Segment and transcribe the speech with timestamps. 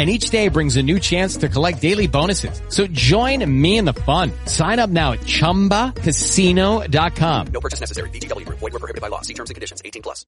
[0.00, 2.62] and each day brings a new chance to collect daily bonuses.
[2.70, 4.32] So join me in the fun.
[4.46, 7.46] Sign up now at ChumbaCasino.com.
[7.52, 8.08] No purchase necessary.
[8.08, 8.48] BGW.
[8.48, 9.20] Void were prohibited by law.
[9.20, 9.82] See terms and conditions.
[9.84, 10.24] 18 plus.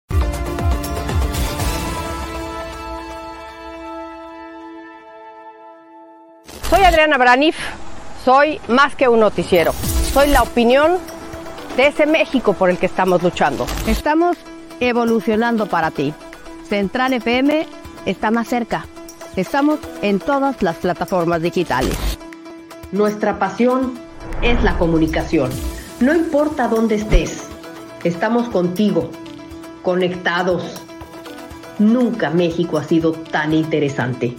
[6.69, 7.57] Soy Adriana Branif.
[8.27, 9.73] Soy más que un noticiero.
[10.13, 10.99] Soy la opinión
[11.79, 13.67] de ese México por el que estamos luchando.
[13.87, 14.37] Estamos
[14.81, 16.13] evolucionando para ti.
[16.69, 17.67] Central FM
[18.05, 18.85] está más cerca.
[19.37, 21.97] Estamos en todas las plataformas digitales.
[22.91, 23.99] Nuestra pasión
[24.43, 25.51] es la comunicación.
[26.01, 27.49] No importa dónde estés,
[28.05, 29.11] estamos contigo,
[29.83, 30.83] conectados.
[31.79, 34.37] Nunca México ha sido tan interesante.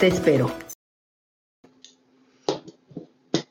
[0.00, 0.50] Te espero.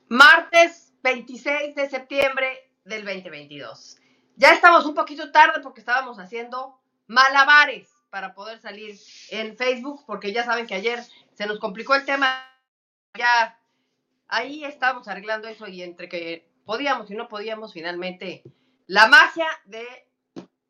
[0.09, 2.47] Martes 26 de septiembre
[2.83, 3.97] del 2022.
[4.37, 8.95] Ya estamos un poquito tarde porque estábamos haciendo malabares para poder salir
[9.31, 10.99] en Facebook, porque ya saben que ayer
[11.33, 12.45] se nos complicó el tema.
[13.17, 13.57] Ya
[14.27, 18.43] ahí estábamos arreglando eso y entre que podíamos y no podíamos, finalmente
[18.85, 19.85] la magia de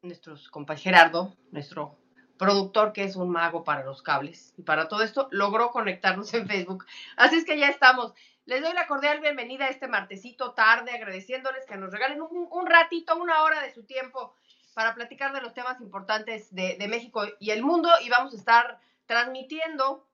[0.01, 1.97] nuestros compañeros Gerardo, nuestro
[2.37, 6.47] productor que es un mago para los cables y para todo esto, logró conectarnos en
[6.47, 6.85] Facebook.
[7.17, 8.13] Así es que ya estamos.
[8.45, 12.65] Les doy la cordial bienvenida a este martesito tarde, agradeciéndoles que nos regalen un, un
[12.67, 14.35] ratito, una hora de su tiempo
[14.73, 18.37] para platicar de los temas importantes de, de, México y el mundo y vamos a
[18.37, 20.07] estar transmitiendo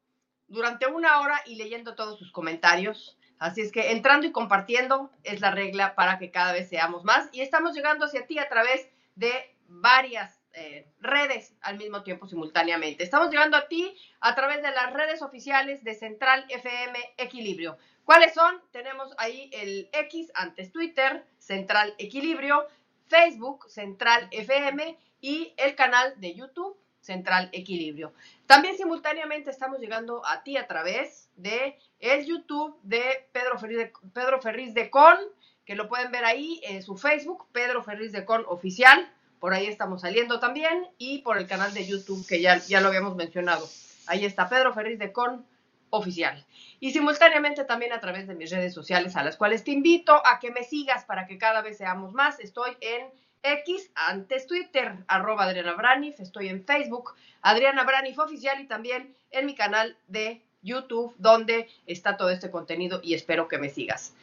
[0.47, 3.17] durante una hora y leyendo todos sus comentarios.
[3.39, 7.29] Así es que entrando y compartiendo es la regla para que cada vez seamos más
[7.31, 9.31] y estamos llegando hacia ti a través de
[9.67, 13.03] varias eh, redes al mismo tiempo simultáneamente.
[13.03, 17.77] Estamos llegando a ti a través de las redes oficiales de Central FM Equilibrio.
[18.05, 18.59] ¿Cuáles son?
[18.71, 22.67] Tenemos ahí el X antes Twitter, Central Equilibrio,
[23.07, 28.13] Facebook Central FM y el canal de YouTube Central Equilibrio.
[28.45, 33.93] También simultáneamente estamos llegando a ti a través de el YouTube de Pedro Ferriz de,
[34.13, 35.17] Pedro de Con,
[35.65, 39.11] que lo pueden ver ahí en su Facebook, Pedro Ferriz de Con Oficial.
[39.39, 42.89] Por ahí estamos saliendo también y por el canal de YouTube que ya, ya lo
[42.89, 43.67] habíamos mencionado.
[44.07, 45.45] Ahí está Pedro Ferriz de Con
[45.89, 46.45] Oficial
[46.79, 50.39] y simultáneamente también a través de mis redes sociales a las cuales te invito a
[50.39, 52.39] que me sigas para que cada vez seamos más.
[52.39, 53.07] Estoy en
[53.43, 59.45] X, antes Twitter, arroba Adriana Branif, estoy en Facebook, Adriana Branif Oficial y también en
[59.45, 64.13] mi canal de YouTube donde está todo este contenido y espero que me sigas.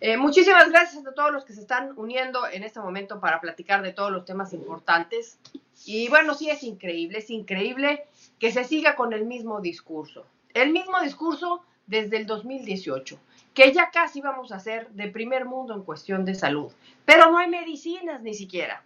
[0.00, 3.82] Eh, muchísimas gracias a todos los que se están uniendo en este momento para platicar
[3.82, 5.38] de todos los temas importantes.
[5.86, 8.04] Y bueno, sí es increíble, es increíble
[8.38, 10.26] que se siga con el mismo discurso.
[10.54, 13.18] El mismo discurso desde el 2018,
[13.54, 16.72] que ya casi vamos a ser de primer mundo en cuestión de salud,
[17.04, 18.84] pero no hay medicinas ni siquiera.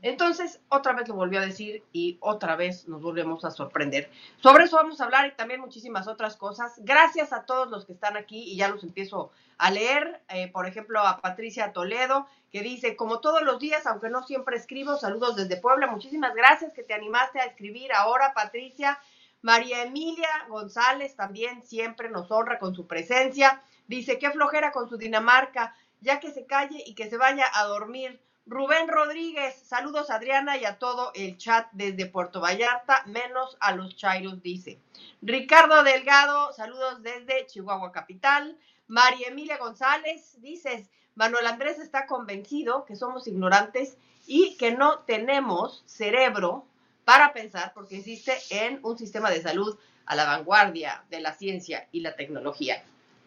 [0.00, 4.10] Entonces, otra vez lo volvió a decir y otra vez nos volvemos a sorprender.
[4.42, 6.74] Sobre eso vamos a hablar y también muchísimas otras cosas.
[6.78, 10.20] Gracias a todos los que están aquí y ya los empiezo a leer.
[10.28, 14.58] Eh, por ejemplo, a Patricia Toledo, que dice, como todos los días, aunque no siempre
[14.58, 15.86] escribo, saludos desde Puebla.
[15.86, 18.98] Muchísimas gracias que te animaste a escribir ahora, Patricia.
[19.44, 23.62] María Emilia González también siempre nos honra con su presencia.
[23.86, 27.64] Dice, qué flojera con su Dinamarca, ya que se calle y que se vaya a
[27.64, 28.18] dormir.
[28.46, 33.72] Rubén Rodríguez, saludos a Adriana y a todo el chat desde Puerto Vallarta, menos a
[33.72, 34.78] los Chairos, dice.
[35.20, 38.56] Ricardo Delgado, saludos desde Chihuahua Capital.
[38.86, 45.82] María Emilia González, dices, Manuel Andrés está convencido que somos ignorantes y que no tenemos
[45.84, 46.64] cerebro
[47.04, 51.88] para pensar, porque insiste en un sistema de salud a la vanguardia de la ciencia
[51.92, 52.82] y la tecnología.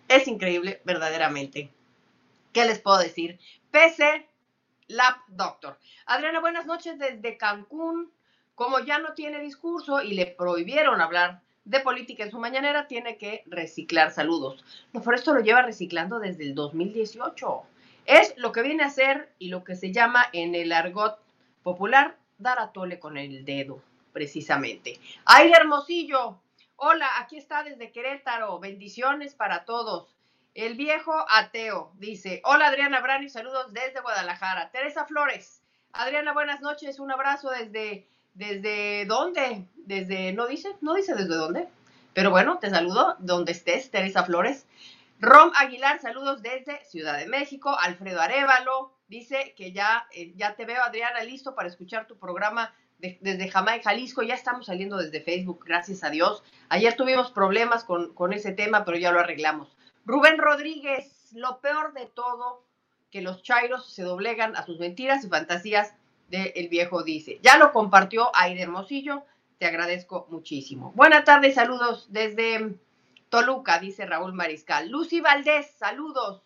[0.07, 1.69] Es increíble, verdaderamente.
[2.53, 3.39] ¿Qué les puedo decir?
[3.71, 4.27] PC
[4.87, 5.77] Lab Doctor.
[6.05, 8.11] Adriana, buenas noches desde Cancún.
[8.55, 13.17] Como ya no tiene discurso y le prohibieron hablar de política en su mañanera, tiene
[13.17, 14.63] que reciclar saludos.
[14.93, 17.63] No, por esto lo lleva reciclando desde el 2018.
[18.05, 21.19] Es lo que viene a ser y lo que se llama en el argot
[21.61, 23.81] popular, dar a tole con el dedo,
[24.13, 24.99] precisamente.
[25.25, 26.39] Aire Hermosillo,
[26.75, 30.15] hola, aquí está desde Querétaro, bendiciones para todos.
[30.53, 34.71] El viejo ateo dice, hola Adriana Brani, saludos desde Guadalajara.
[34.71, 35.61] Teresa Flores,
[35.93, 41.67] Adriana, buenas noches, un abrazo desde, desde dónde, desde, no dice, no dice desde dónde,
[42.13, 44.65] pero bueno, te saludo donde estés, Teresa Flores.
[45.19, 47.75] Rom Aguilar, saludos desde Ciudad de México.
[47.79, 52.73] Alfredo Arevalo dice que ya, eh, ya te veo, Adriana, listo para escuchar tu programa
[52.99, 54.23] desde Jamaica, Jalisco.
[54.23, 56.43] Ya estamos saliendo desde Facebook, gracias a Dios.
[56.69, 59.75] Ayer tuvimos problemas con, con ese tema, pero ya lo arreglamos.
[60.05, 62.63] Rubén Rodríguez, lo peor de todo,
[63.11, 65.93] que los chairos se doblegan a sus mentiras y fantasías
[66.29, 67.39] del viejo dice.
[67.41, 69.23] Ya lo compartió Aire Hermosillo,
[69.59, 70.91] te agradezco muchísimo.
[70.95, 72.75] Buenas tardes, saludos desde
[73.29, 74.89] Toluca, dice Raúl Mariscal.
[74.89, 76.43] Lucy Valdés, saludos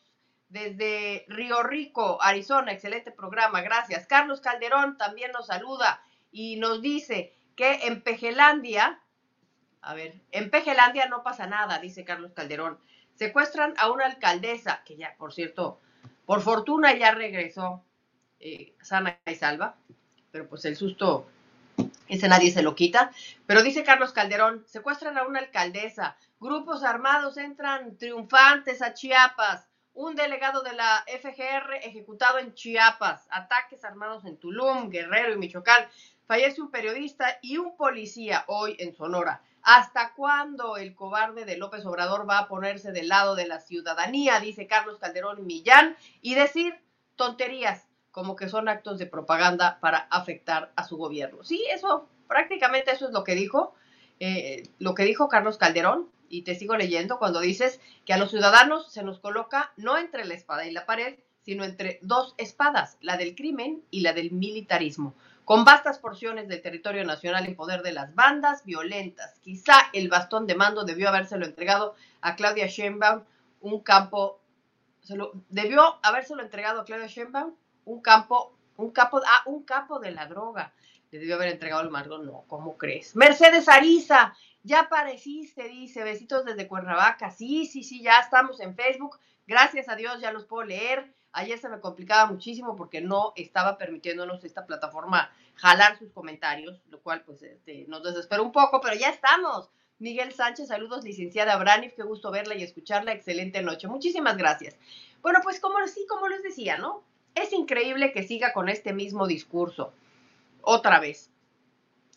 [0.51, 4.05] desde Río Rico, Arizona, excelente programa, gracias.
[4.05, 8.99] Carlos Calderón también nos saluda y nos dice que en Pejelandia,
[9.81, 12.77] a ver, en Pejelandia no pasa nada, dice Carlos Calderón.
[13.15, 15.79] Secuestran a una alcaldesa, que ya, por cierto,
[16.25, 17.81] por fortuna ya regresó
[18.41, 19.75] eh, sana y salva,
[20.31, 21.29] pero pues el susto,
[22.09, 23.11] ese nadie se lo quita.
[23.45, 30.15] Pero dice Carlos Calderón, secuestran a una alcaldesa, grupos armados entran triunfantes a Chiapas, un
[30.15, 35.87] delegado de la FGR ejecutado en Chiapas, ataques armados en Tulum, Guerrero y Michoacán,
[36.25, 39.41] fallece un periodista y un policía hoy en Sonora.
[39.63, 44.39] ¿Hasta cuándo el cobarde de López Obrador va a ponerse del lado de la ciudadanía?
[44.39, 46.79] Dice Carlos Calderón Millán y decir
[47.15, 51.43] tonterías como que son actos de propaganda para afectar a su gobierno.
[51.43, 53.73] Sí, eso, prácticamente eso es lo que dijo,
[54.19, 58.31] eh, lo que dijo Carlos Calderón, y te sigo leyendo cuando dices que a los
[58.31, 62.97] ciudadanos se nos coloca no entre la espada y la pared, sino entre dos espadas,
[63.01, 65.13] la del crimen y la del militarismo
[65.45, 69.37] con vastas porciones del territorio nacional en poder de las bandas violentas.
[69.41, 73.23] Quizá el bastón de mando debió habérselo entregado a Claudia Sheinbaum,
[73.59, 74.39] un campo,
[75.09, 80.11] lo, debió habérselo entregado a Claudia Sheinbaum, un campo, un capo, ah, un capo de
[80.11, 80.71] la droga.
[81.11, 83.15] Le debió haber entregado el mando, no, ¿cómo crees?
[83.17, 87.31] Mercedes Ariza, ya apareciste, dice, besitos desde Cuernavaca.
[87.31, 89.19] Sí, sí, sí, ya estamos en Facebook.
[89.47, 91.13] Gracias a Dios ya los puedo leer.
[91.33, 97.01] Ayer se me complicaba muchísimo porque no estaba permitiéndonos esta plataforma jalar sus comentarios, lo
[97.01, 99.69] cual pues este, nos desespera un poco, pero ya estamos.
[99.99, 103.87] Miguel Sánchez, saludos, licenciada Branif, qué gusto verla y escucharla, excelente noche.
[103.87, 104.75] Muchísimas gracias.
[105.21, 107.03] Bueno, pues como sí, como les decía, ¿no?
[107.35, 109.93] Es increíble que siga con este mismo discurso.
[110.61, 111.30] Otra vez.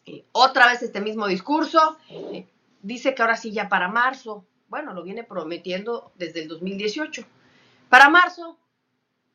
[0.07, 1.99] Eh, otra vez este mismo discurso.
[2.09, 2.47] Eh,
[2.83, 4.47] dice que ahora sí ya para marzo.
[4.69, 7.25] Bueno, lo viene prometiendo desde el 2018.
[7.89, 8.59] Para marzo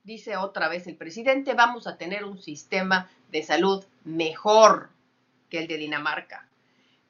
[0.03, 4.89] dice otra vez el presidente, vamos a tener un sistema de salud mejor
[5.49, 6.47] que el de Dinamarca.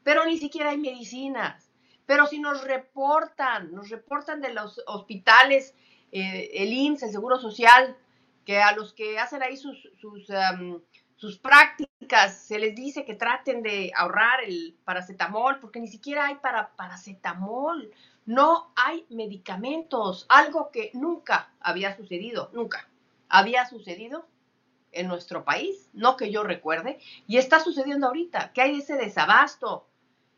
[0.03, 1.71] Pero ni siquiera hay medicinas.
[2.05, 5.75] Pero si nos reportan, nos reportan de los hospitales,
[6.11, 7.95] eh, el IMSS, el Seguro Social,
[8.45, 10.27] que a los que hacen ahí sus, sus,
[11.17, 11.88] sus prácticas
[12.29, 17.91] se les dice que traten de ahorrar el paracetamol, porque ni siquiera hay para paracetamol
[18.29, 22.87] no hay medicamentos, algo que nunca había sucedido, nunca
[23.27, 24.27] había sucedido
[24.91, 29.87] en nuestro país, no que yo recuerde, y está sucediendo ahorita, que hay ese desabasto.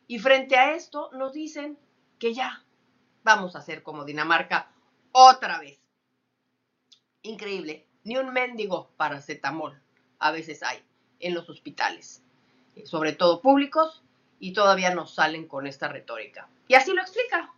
[0.08, 1.77] Y frente a esto nos dicen
[2.18, 2.63] que ya
[3.24, 4.72] vamos a hacer como Dinamarca
[5.12, 5.77] otra vez.
[7.24, 9.82] Increíble, ni un mendigo paracetamol
[10.20, 10.82] a veces hay
[11.22, 12.22] en los hospitales,
[12.86, 14.04] sobre todo públicos,
[14.40, 16.48] y todavía nos salen con esta retórica.
[16.68, 17.51] Y así lo explica,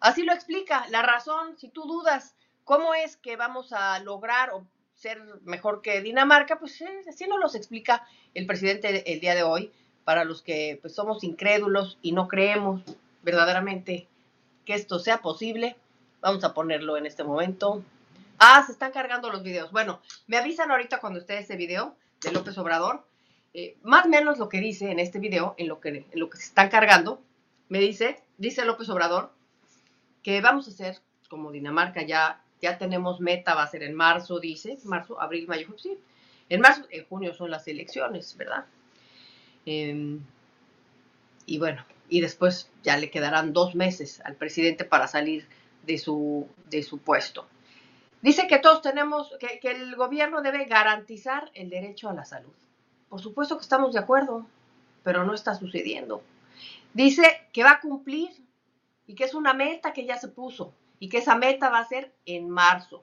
[0.00, 4.66] Así lo explica la razón, si tú dudas cómo es que vamos a lograr o
[4.94, 9.42] ser mejor que Dinamarca, pues eh, así nos los explica el presidente el día de
[9.42, 9.70] hoy,
[10.04, 12.82] para los que pues, somos incrédulos y no creemos
[13.22, 14.08] verdaderamente
[14.64, 15.76] que esto sea posible.
[16.22, 17.82] Vamos a ponerlo en este momento.
[18.38, 19.70] Ah, se están cargando los videos.
[19.70, 23.04] Bueno, me avisan ahorita cuando esté ese video de López Obrador.
[23.52, 26.30] Eh, más o menos lo que dice en este video, en lo que, en lo
[26.30, 27.20] que se están cargando,
[27.68, 29.32] me dice, dice López Obrador,
[30.22, 30.98] que vamos a hacer
[31.28, 35.68] como Dinamarca ya, ya tenemos meta, va a ser en marzo, dice, marzo, abril, mayo,
[35.78, 35.98] sí.
[36.48, 38.66] En marzo, en junio son las elecciones, ¿verdad?
[39.66, 40.20] Em,
[41.46, 45.46] y bueno, y después ya le quedarán dos meses al presidente para salir
[45.86, 47.46] de su, de su puesto.
[48.22, 52.52] Dice que todos tenemos, que, el gobierno debe garantizar el derecho a la salud.
[53.08, 54.46] Por supuesto que estamos de acuerdo,
[55.02, 56.22] pero no está sucediendo.
[56.92, 58.30] Dice que va a cumplir
[59.06, 61.88] y que es una meta que ya se puso y que esa meta va a
[61.88, 63.02] ser en marzo.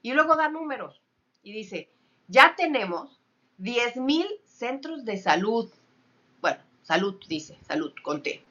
[0.00, 1.00] Y luego da números
[1.42, 1.90] y dice,
[2.28, 3.20] ya tenemos
[3.58, 5.70] 10 mil centros de salud.
[6.40, 8.42] Bueno, salud dice, salud, conté.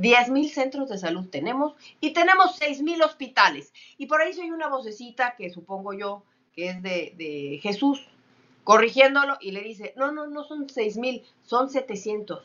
[0.00, 3.72] 10 mil centros de salud tenemos y tenemos 6 mil hospitales.
[3.98, 6.22] Y por ahí soy una vocecita que supongo yo
[6.54, 8.08] que es de, de Jesús,
[8.64, 12.42] corrigiéndolo y le dice, no, no, no son 6 mil, son 700.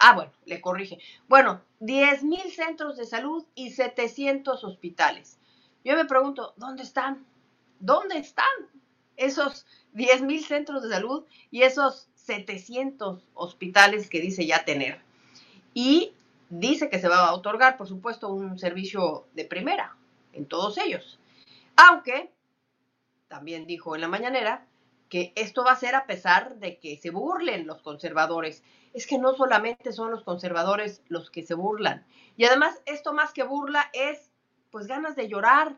[0.00, 0.98] Ah, bueno, le corrige.
[1.28, 5.38] Bueno, 10 mil centros de salud y 700 hospitales.
[5.84, 7.24] Yo me pregunto, ¿dónde están?
[7.78, 8.44] ¿Dónde están
[9.16, 15.00] esos 10 mil centros de salud y esos 700 hospitales que dice ya tener?
[15.74, 16.12] Y
[16.48, 19.96] dice que se va a otorgar, por supuesto, un servicio de primera
[20.32, 21.18] en todos ellos.
[21.76, 22.32] Aunque,
[23.28, 24.66] también dijo en la mañanera,
[25.08, 28.62] que esto va a ser a pesar de que se burlen los conservadores.
[28.92, 32.04] Es que no solamente son los conservadores los que se burlan.
[32.36, 34.30] Y además, esto más que burla es,
[34.70, 35.76] pues, ganas de llorar,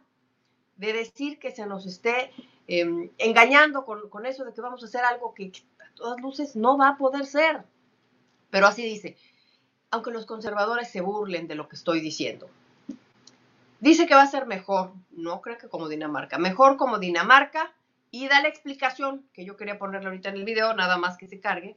[0.76, 2.32] de decir que se nos esté
[2.66, 6.76] eh, engañando con eso de que vamos a hacer algo que a todas luces no
[6.78, 7.64] va a poder ser.
[8.50, 9.16] Pero así dice,
[9.90, 12.48] aunque los conservadores se burlen de lo que estoy diciendo.
[13.80, 17.72] Dice que va a ser mejor, no creo que como Dinamarca, mejor como Dinamarca
[18.10, 21.26] y da la explicación que yo quería ponerle ahorita en el video, nada más que
[21.26, 21.76] se cargue.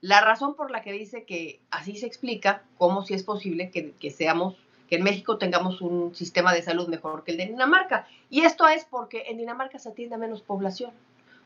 [0.00, 3.92] La razón por la que dice que así se explica cómo si es posible que,
[3.92, 4.56] que seamos,
[4.88, 8.06] que en México tengamos un sistema de salud mejor que el de Dinamarca.
[8.30, 10.92] Y esto es porque en Dinamarca se atiende a menos población,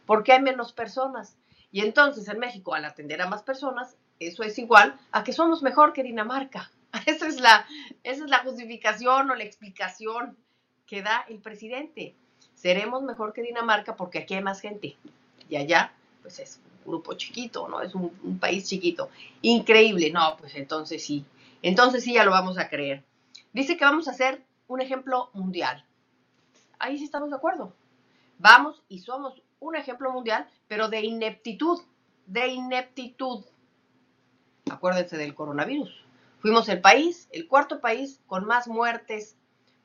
[0.07, 1.37] porque hay menos personas.
[1.73, 5.63] Y entonces en México, al atender a más personas, eso es igual a que somos
[5.63, 6.71] mejor que Dinamarca.
[7.07, 7.67] Esa es la,
[8.03, 10.37] esa es la justificación o la explicación
[10.87, 12.15] que da el presidente.
[12.55, 14.97] Seremos mejor que Dinamarca porque aquí hay más gente.
[15.49, 17.81] Y allá, pues es un grupo chiquito, ¿no?
[17.81, 19.09] Es un, un país chiquito.
[19.41, 20.11] Increíble.
[20.11, 21.25] No, pues entonces sí.
[21.63, 23.03] Entonces sí ya lo vamos a creer.
[23.55, 25.85] Dice que vamos a hacer un ejemplo mundial.
[26.79, 27.73] Ahí sí estamos de acuerdo.
[28.39, 31.81] Vamos y somos un ejemplo mundial, pero de ineptitud,
[32.27, 33.45] de ineptitud.
[34.73, 35.91] Acuérdense del coronavirus.
[36.41, 39.37] Fuimos el país, el cuarto país con más muertes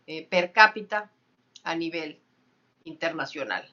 [0.07, 1.11] eh, per cápita
[1.65, 2.21] a nivel
[2.85, 3.69] internacional.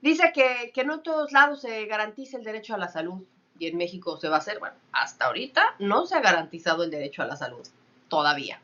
[0.00, 3.24] Dice que, que no en todos lados se garantiza el derecho a la salud
[3.58, 6.92] y en México se va a hacer, bueno, hasta ahorita no se ha garantizado el
[6.92, 7.66] derecho a la salud,
[8.08, 8.62] todavía,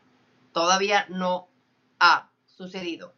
[0.53, 1.49] todavía no
[1.99, 3.11] ha sucedido.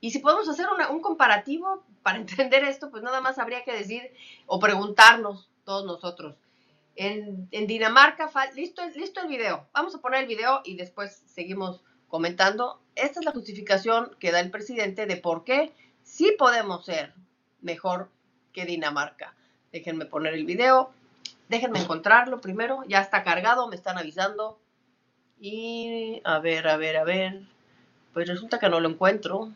[0.00, 4.12] Y si podemos hacer un comparativo para entender esto, pues nada más habría que decir
[4.46, 6.36] o preguntarnos todos nosotros.
[6.96, 9.66] En, Dinamarca, listo el video.
[9.72, 12.80] Vamos a poner el video y después seguimos comentando.
[12.94, 15.72] Esta es la justificación que da el presidente de por qué
[16.02, 17.12] sí podemos ser
[17.60, 18.10] mejor
[18.52, 19.34] que Dinamarca.
[19.72, 20.92] Déjenme poner el video.
[21.48, 22.84] Déjenme encontrarlo primero.
[22.86, 24.60] Ya está cargado, me están avisando.
[25.40, 27.42] Y a ver, a ver, a ver.
[28.12, 29.52] Pues resulta que no lo encuentro.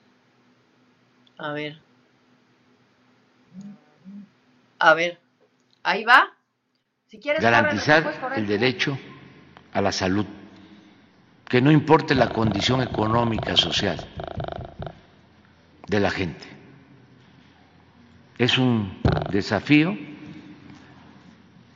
[1.36, 1.80] A ver.
[4.80, 5.20] A ver.
[5.84, 6.37] Ahí va.
[7.08, 8.98] Si quieres garantizar el derecho
[9.72, 10.26] a la salud,
[11.48, 13.98] que no importe la condición económica, social
[15.86, 16.44] de la gente.
[18.36, 19.00] Es un
[19.30, 19.96] desafío,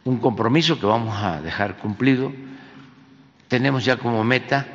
[0.05, 2.31] un compromiso que vamos a dejar cumplido.
[3.49, 4.67] Tenemos ya como meta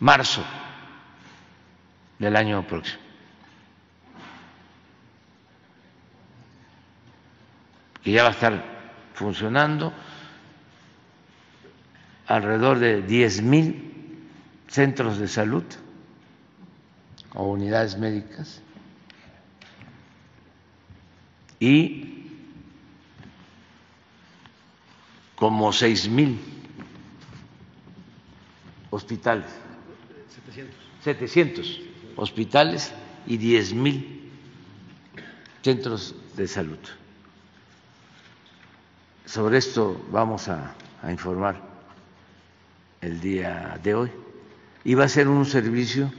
[0.00, 0.42] marzo
[2.18, 3.08] del año próximo.
[8.02, 8.77] que ya va a estar
[9.18, 9.92] funcionando,
[12.28, 14.24] alrededor de 10 mil
[14.68, 15.64] centros de salud
[17.34, 18.62] o unidades médicas
[21.58, 22.28] y
[25.34, 26.38] como 6 mil
[28.90, 29.50] hospitales.
[30.30, 30.76] 700.
[31.02, 31.80] 700
[32.16, 32.92] hospitales
[33.26, 34.30] y 10 mil
[35.62, 36.78] centros de salud.
[39.28, 40.72] Sobre esto vamos a,
[41.10, 41.60] informar
[43.02, 44.10] el día de hoy.
[44.84, 46.10] Y va a ser un servicio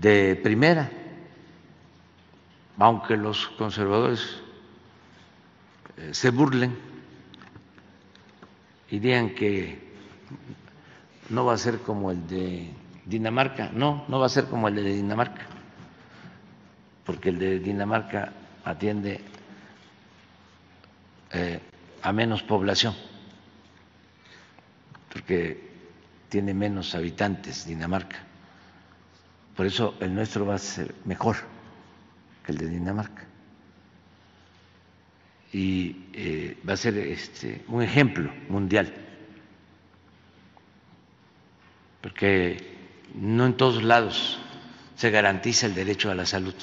[0.00, 0.90] de primera,
[2.78, 4.40] aunque los conservadores
[6.12, 6.74] se burlen
[8.90, 9.78] y digan que
[11.28, 12.70] no va a ser como el de
[13.04, 13.68] Dinamarca.
[13.74, 15.42] No, no va a ser como el de Dinamarca,
[17.04, 18.32] porque el de Dinamarca
[18.64, 19.35] atiende
[21.36, 21.60] eh,
[22.02, 22.94] a menos población,
[25.12, 25.68] porque
[26.30, 28.16] tiene menos habitantes Dinamarca.
[29.54, 31.36] Por eso el nuestro va a ser mejor
[32.44, 33.24] que el de Dinamarca.
[35.52, 38.92] Y eh, va a ser este, un ejemplo mundial,
[42.00, 42.56] porque
[43.14, 44.38] no en todos lados
[44.96, 46.54] se garantiza el derecho a la salud.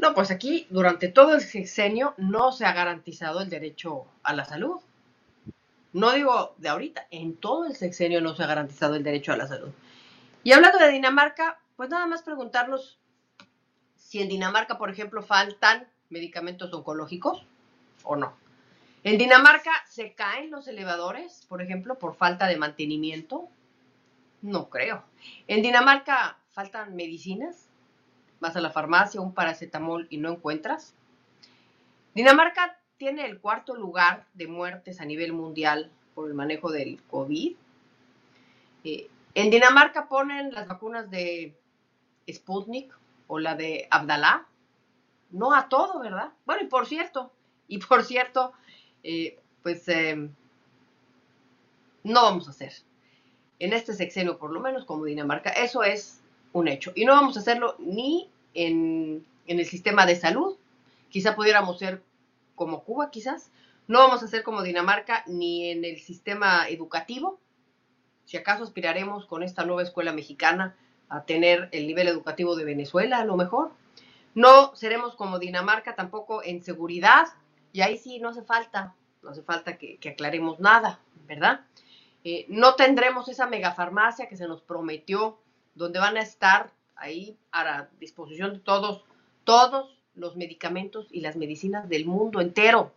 [0.00, 4.46] No, pues aquí durante todo el sexenio no se ha garantizado el derecho a la
[4.46, 4.80] salud.
[5.92, 9.36] No digo de ahorita, en todo el sexenio no se ha garantizado el derecho a
[9.36, 9.68] la salud.
[10.42, 12.98] Y hablando de Dinamarca, pues nada más preguntarnos
[13.96, 17.44] si en Dinamarca, por ejemplo, faltan medicamentos oncológicos
[18.02, 18.32] o no.
[19.04, 23.50] En Dinamarca se caen los elevadores, por ejemplo, por falta de mantenimiento.
[24.40, 25.04] No creo.
[25.46, 27.69] En Dinamarca faltan medicinas.
[28.40, 30.94] Vas a la farmacia, un paracetamol y no encuentras.
[32.14, 37.56] Dinamarca tiene el cuarto lugar de muertes a nivel mundial por el manejo del COVID.
[38.84, 41.54] Eh, en Dinamarca ponen las vacunas de
[42.30, 42.92] Sputnik
[43.26, 44.46] o la de Abdalá.
[45.30, 46.32] No a todo, ¿verdad?
[46.44, 47.30] Bueno, y por cierto,
[47.68, 48.52] y por cierto,
[49.04, 50.28] eh, pues eh,
[52.02, 52.72] no vamos a hacer.
[53.60, 56.19] En este sexenio, por lo menos como Dinamarca, eso es
[56.52, 56.92] un hecho.
[56.94, 60.56] Y no vamos a hacerlo ni en, en el sistema de salud.
[61.08, 62.02] Quizá pudiéramos ser
[62.54, 63.50] como Cuba, quizás.
[63.88, 67.40] No vamos a ser como Dinamarca ni en el sistema educativo.
[68.24, 70.76] Si acaso aspiraremos con esta nueva escuela mexicana
[71.08, 73.72] a tener el nivel educativo de Venezuela, a lo mejor.
[74.34, 77.26] No seremos como Dinamarca tampoco en seguridad,
[77.72, 81.62] y ahí sí no hace falta, no hace falta que, aclaremos nada, ¿verdad?
[82.22, 85.38] Eh, no tendremos esa megafarmacia que se nos prometió,
[85.74, 89.04] donde van a estar ahí a disposición de todos,
[89.44, 92.92] todos los medicamentos y las medicinas del mundo entero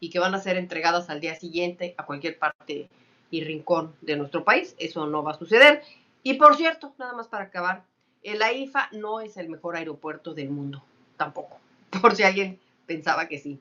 [0.00, 2.88] y que van a ser entregadas al día siguiente a cualquier parte
[3.30, 4.74] y rincón de nuestro país.
[4.78, 5.82] Eso no va a suceder.
[6.22, 7.84] Y por cierto, nada más para acabar,
[8.22, 10.82] el AIFA no es el mejor aeropuerto del mundo,
[11.16, 11.58] tampoco,
[12.02, 13.58] por si alguien pensaba que sí.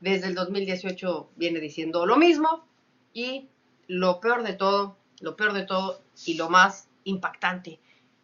[0.00, 2.64] Desde el 2018 viene diciendo lo mismo
[3.12, 3.48] y
[3.86, 7.80] lo peor de todo, lo peor de todo y lo más impactante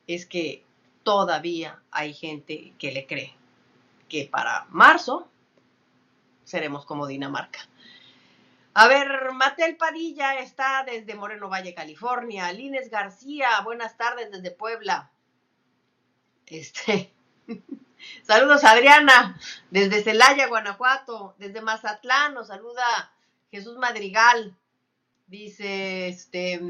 [0.06, 0.64] es que
[1.02, 3.34] todavía hay gente que le cree
[4.08, 5.28] que para marzo
[6.44, 7.60] seremos como Dinamarca.
[8.74, 12.52] A ver, Matel Padilla está desde Moreno Valle, California.
[12.52, 15.10] Lines García, buenas tardes desde Puebla.
[16.46, 17.12] Este.
[18.22, 19.38] Saludos Adriana,
[19.70, 23.12] desde Celaya, Guanajuato, desde Mazatlán, nos saluda
[23.50, 24.56] Jesús Madrigal.
[25.26, 26.60] Dice este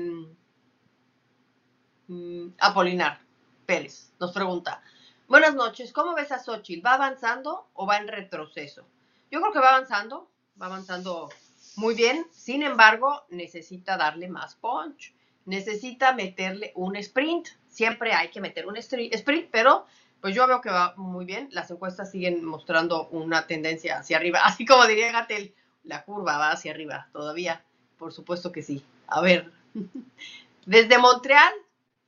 [2.08, 3.20] mm, Apolinar
[3.66, 4.82] Pérez, nos pregunta.
[5.28, 6.84] Buenas noches, ¿cómo ves a Xochitl?
[6.84, 8.86] ¿Va avanzando o va en retroceso?
[9.30, 10.28] Yo creo que va avanzando,
[10.60, 11.28] va avanzando
[11.76, 17.48] muy bien, sin embargo, necesita darle más punch, necesita meterle un sprint.
[17.68, 19.86] Siempre hay que meter un sprint, pero
[20.20, 21.48] pues yo veo que va muy bien.
[21.52, 26.50] Las encuestas siguen mostrando una tendencia hacia arriba, así como diría Gatel, la curva va
[26.50, 27.62] hacia arriba todavía.
[27.98, 28.84] Por supuesto que sí.
[29.06, 29.52] A ver,
[30.66, 31.52] desde Montreal,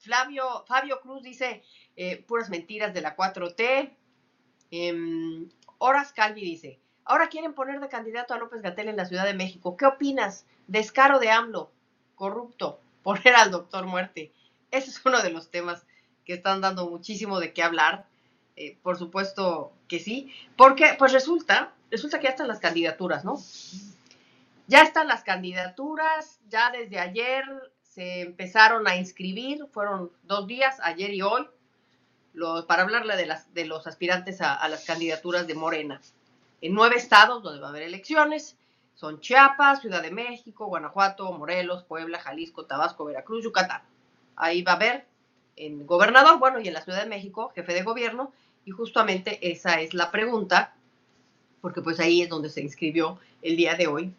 [0.00, 1.62] Flavio, Fabio Cruz dice
[1.96, 3.90] eh, puras mentiras de la 4T.
[4.70, 9.24] Eh, Horas Calvi dice, ahora quieren poner de candidato a López Gatel en la Ciudad
[9.24, 9.76] de México.
[9.76, 10.46] ¿Qué opinas?
[10.66, 11.70] Descaro de AMLO,
[12.14, 14.32] corrupto, poner al doctor muerte.
[14.70, 15.86] Ese es uno de los temas
[16.24, 18.06] que están dando muchísimo de qué hablar.
[18.56, 23.40] Eh, por supuesto que sí, porque pues resulta, resulta que ya están las candidaturas, ¿no?
[24.66, 27.44] Ya están las candidaturas, ya desde ayer
[28.00, 31.46] empezaron a inscribir, fueron dos días, ayer y hoy,
[32.32, 36.00] los, para hablarle de, las, de los aspirantes a, a las candidaturas de Morena.
[36.60, 38.56] En nueve estados donde va a haber elecciones,
[38.94, 43.82] son Chiapas, Ciudad de México, Guanajuato, Morelos, Puebla, Jalisco, Tabasco, Veracruz, Yucatán.
[44.36, 45.06] Ahí va a haber
[45.56, 48.32] en gobernador, bueno, y en la Ciudad de México, jefe de gobierno,
[48.64, 50.74] y justamente esa es la pregunta,
[51.60, 54.14] porque pues ahí es donde se inscribió el día de hoy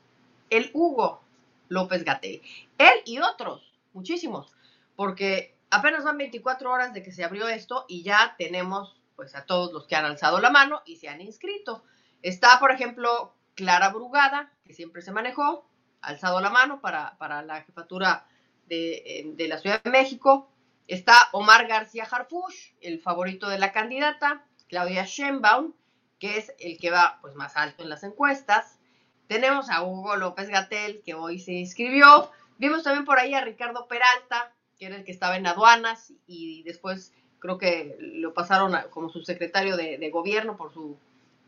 [0.49, 1.21] el Hugo
[1.69, 2.41] López Gatel.
[2.77, 4.53] Él y otros, muchísimos,
[4.95, 9.45] porque apenas van 24 horas de que se abrió esto y ya tenemos pues a
[9.45, 11.83] todos los que han alzado la mano y se han inscrito.
[12.21, 15.67] Está, por ejemplo, Clara Brugada, que siempre se manejó,
[16.01, 18.25] alzado la mano para, para la jefatura
[18.67, 20.49] de, de, la Ciudad de México.
[20.87, 25.73] Está Omar García Harfush, el favorito de la candidata, Claudia Sheinbaum,
[26.19, 28.79] que es el que va pues, más alto en las encuestas.
[29.27, 32.31] Tenemos a Hugo López Gatel, que hoy se inscribió.
[32.61, 36.61] Vimos también por ahí a Ricardo Peralta, que era el que estaba en aduanas y
[36.61, 40.95] después creo que lo pasaron como subsecretario de, de gobierno por su,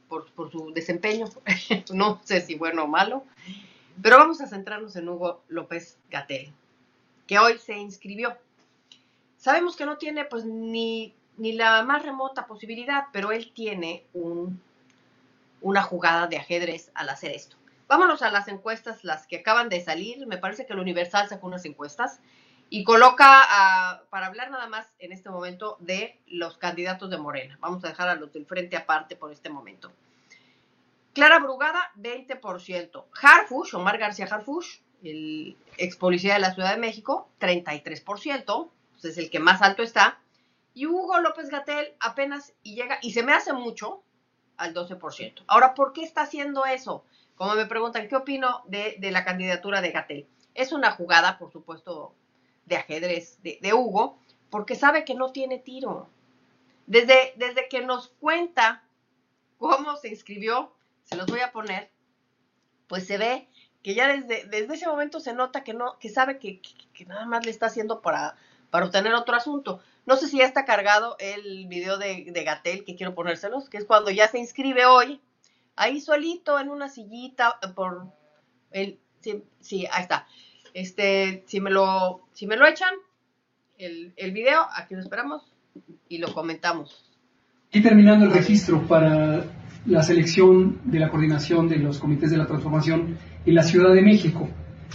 [0.10, 1.28] por, su desempeño.
[1.94, 3.26] no sé si bueno o malo.
[4.02, 6.52] Pero vamos a centrarnos en Hugo López Gatel,
[7.28, 8.36] que hoy se inscribió.
[9.38, 14.60] Sabemos que no tiene pues ni, ni la más remota posibilidad, pero él tiene un,
[15.62, 17.56] una jugada de ajedrez al hacer esto.
[17.88, 20.26] Vámonos a las encuestas, las que acaban de salir.
[20.28, 22.20] Me parece que el Universal sacó unas encuestas
[22.70, 27.58] y coloca para hablar nada más en este momento de los candidatos de Morena.
[27.62, 29.92] Vamos a dejar a los del frente aparte por este momento.
[31.14, 33.06] Clara Brugada, 20%.
[33.22, 39.18] Harfush, Omar García Harfush, el ex policía de la Ciudad de México, 33%, pues es
[39.18, 40.20] el que más alto está.
[40.74, 44.02] Y Hugo López Gatel apenas y llega, y se me hace mucho,
[44.58, 45.44] al 12%.
[45.46, 47.04] Ahora, ¿por qué está haciendo eso?
[47.44, 50.26] Como me preguntan, ¿qué opino de, la candidatura de Gatel?
[50.56, 52.16] Es una jugada, por supuesto,
[52.66, 54.18] de ajedrez de, de, Hugo,
[54.50, 56.08] porque sabe que no tiene tiro.
[56.88, 58.82] Desde, desde que nos cuenta
[59.58, 60.72] cómo se inscribió,
[61.04, 61.90] se los voy a poner,
[62.88, 63.50] pues se ve
[63.82, 67.06] que ya desde, desde ese momento se nota que no, que sabe que, que, que
[67.06, 68.38] nada más le está haciendo para,
[68.70, 69.82] para obtener otro asunto.
[70.06, 73.80] No sé si ya está cargado el video de, de Gatel, que quiero ponérselos, que
[73.80, 75.20] es cuando ya se inscribe hoy,
[75.76, 78.08] ahí solito en una sillita por
[78.72, 80.28] el, sí, sí, ahí está.
[80.74, 82.94] Este, si me lo, si me lo echan,
[83.78, 85.44] el, el video, aquí lo esperamos
[86.08, 87.10] y lo comentamos.
[87.72, 89.46] Y terminando el registro para
[89.86, 94.02] la selección de la coordinación de los comités de la transformación en la Ciudad de
[94.02, 94.48] México.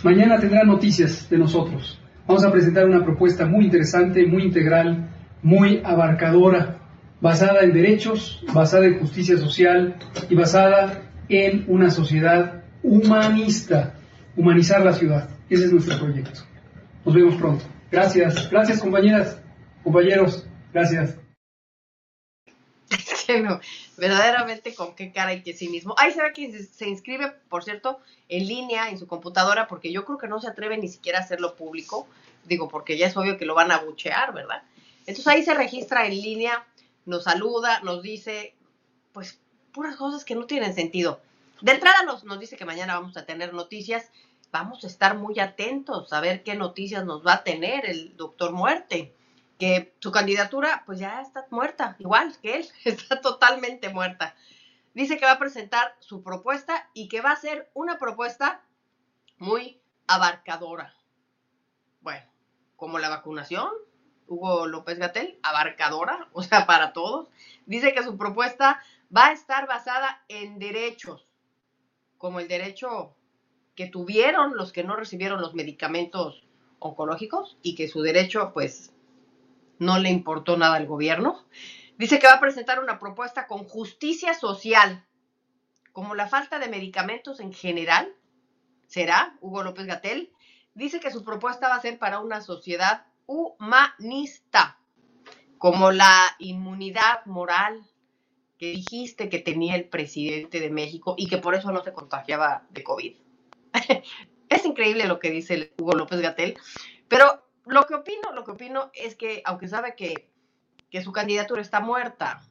[0.05, 2.01] Mañana tendrán noticias de nosotros.
[2.27, 5.11] Vamos a presentar una propuesta muy interesante, muy integral,
[5.43, 6.78] muy abarcadora,
[7.21, 9.97] basada en derechos, basada en justicia social
[10.29, 13.95] y basada en una sociedad humanista,
[14.37, 15.29] humanizar la ciudad.
[15.51, 16.41] Ese es nuestro proyecto.
[17.05, 17.65] Nos vemos pronto.
[17.91, 19.41] Gracias, gracias compañeras,
[19.83, 21.17] compañeros, gracias.
[23.43, 23.61] no,
[23.97, 25.95] verdaderamente con qué cara y qué sí mismo.
[25.99, 30.05] Ahí se ve que se inscribe, por cierto, en línea en su computadora, porque yo
[30.05, 32.07] creo que no se atreve ni siquiera a hacerlo público.
[32.45, 34.63] Digo, porque ya es obvio que lo van a buchear, ¿verdad?
[35.01, 36.65] Entonces ahí se registra en línea,
[37.09, 38.55] nos saluda, nos dice,
[39.13, 39.41] pues,
[39.73, 41.21] puras cosas que no tienen sentido.
[41.61, 44.11] De entrada nos, dice que mañana vamos a tener noticias.
[44.53, 48.53] Vamos a estar muy atentos a ver qué noticias nos va a tener el doctor
[48.53, 49.15] Muerte
[49.59, 54.37] que su candidatura pues ya está muerta, igual que él, está totalmente muerta.
[54.95, 58.63] Dice que va a presentar su propuesta y que va a ser una propuesta
[59.37, 60.95] muy abarcadora.
[62.01, 62.25] Bueno,
[62.77, 63.69] como la vacunación,
[64.29, 67.29] Hugo López Gatel, abarcadora, o sea, para todos.
[67.67, 68.83] Dice que su propuesta
[69.15, 71.27] va a estar basada en derechos,
[72.19, 73.15] como el derecho
[73.75, 76.45] que tuvieron los que no recibieron los medicamentos
[76.81, 78.93] oncológicos y que su derecho, pues,
[79.79, 81.45] no le importó nada al gobierno.
[81.97, 85.05] Dice que va a presentar una propuesta con justicia social,
[85.93, 88.13] como la falta de medicamentos en general.
[88.87, 90.33] ¿Será Hugo López Gatel?
[90.75, 94.81] Dice que su propuesta va a ser para una sociedad humanista,
[95.59, 97.87] como la inmunidad moral
[98.59, 102.67] que dijiste que tenía el presidente de México y que por eso no se contagiaba
[102.71, 103.15] de COVID.
[104.49, 106.59] es increíble lo que dice Hugo López Gatel,
[107.07, 110.29] pero lo que opino, lo que opino es que, aunque sabe que,
[110.91, 112.43] que su candidatura está muerta,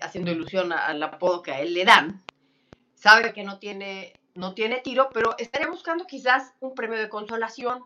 [0.00, 2.22] haciendo ilusión al apodo que a él le dan,
[2.94, 7.84] sabe que no tiene, no tiene tiro, pero estaría buscando quizás un premio de consolación.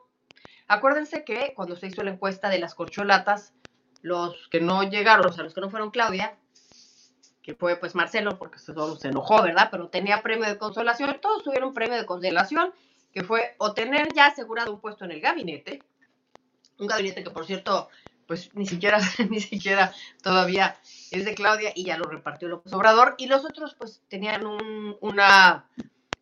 [0.70, 3.54] Acuérdense que cuando se hizo la encuesta de las corcholatas,
[4.02, 6.36] los que no llegaron, o sea, los que no fueron Claudia,
[7.42, 9.66] que fue pues Marcelo, porque solo se enojó, ¿verdad?
[9.72, 12.72] Pero tenía premio de consolación, todos tuvieron premio de consolación,
[13.12, 15.82] que fue o tener ya asegurado un puesto en el gabinete,
[16.78, 17.88] un gabinete que por cierto,
[18.28, 20.78] pues ni siquiera, ni siquiera todavía
[21.10, 24.96] es de Claudia y ya lo repartió López Obrador, y los otros pues tenían un,
[25.00, 25.68] una,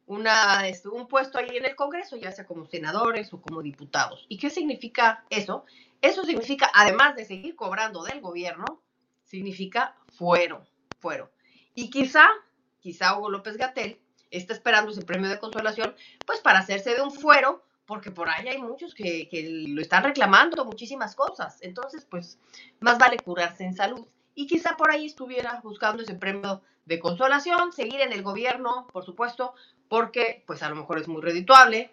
[0.09, 4.25] una, este, un puesto ahí en el Congreso, ya sea como senadores o como diputados.
[4.29, 5.65] ¿Y qué significa eso?
[6.01, 8.83] Eso significa, además de seguir cobrando del gobierno,
[9.25, 10.67] significa fuero,
[10.99, 11.31] fuero.
[11.75, 12.27] Y quizá,
[12.81, 15.95] quizá Hugo López Gatel está esperando ese premio de consolación,
[16.27, 20.05] pues para hacerse de un fuero porque por ahí hay muchos que, que, lo están
[20.05, 21.57] reclamando, muchísimas cosas.
[21.63, 22.39] Entonces, pues,
[22.81, 24.07] más vale curarse en salud.
[24.35, 29.07] Y quizá por ahí estuviera buscando ese premio de consolación, seguir en el gobierno, por
[29.07, 29.55] supuesto,
[29.89, 31.91] porque, pues, a lo mejor es muy redituable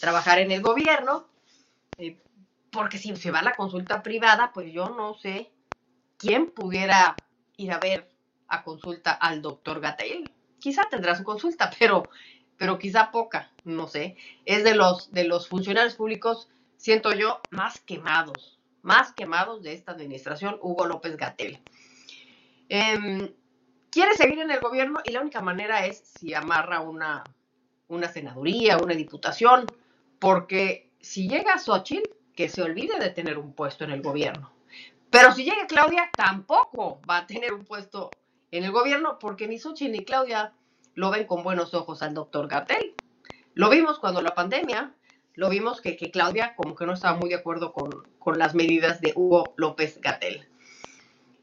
[0.00, 1.28] trabajar en el gobierno,
[1.98, 2.18] eh,
[2.70, 5.50] porque si se va a la consulta privada, pues yo no sé
[6.16, 7.20] quién pudiera
[7.56, 8.08] ir a ver
[8.48, 10.32] a consulta al doctor Gatel.
[10.58, 12.08] Quizá tendrá su consulta, pero
[12.60, 14.18] pero quizá poca, no sé.
[14.44, 19.92] Es de los, de los funcionarios públicos, siento yo, más quemados, más quemados de esta
[19.92, 21.58] administración, Hugo López Gatel.
[22.68, 23.34] Eh,
[23.90, 27.24] quiere seguir en el gobierno y la única manera es si amarra una,
[27.88, 29.66] una senaduría, una diputación,
[30.18, 34.52] porque si llega Xochitl, que se olvide de tener un puesto en el gobierno.
[35.10, 38.10] Pero si llega Claudia, tampoco va a tener un puesto
[38.52, 40.52] en el gobierno, porque ni Xochitl ni Claudia
[40.94, 42.94] lo ven con buenos ojos al doctor Gatel.
[43.54, 44.94] Lo vimos cuando la pandemia,
[45.34, 49.00] lo vimos que, Claudia como que no estaba muy de acuerdo con, con las medidas
[49.00, 50.48] de Hugo López Gatel.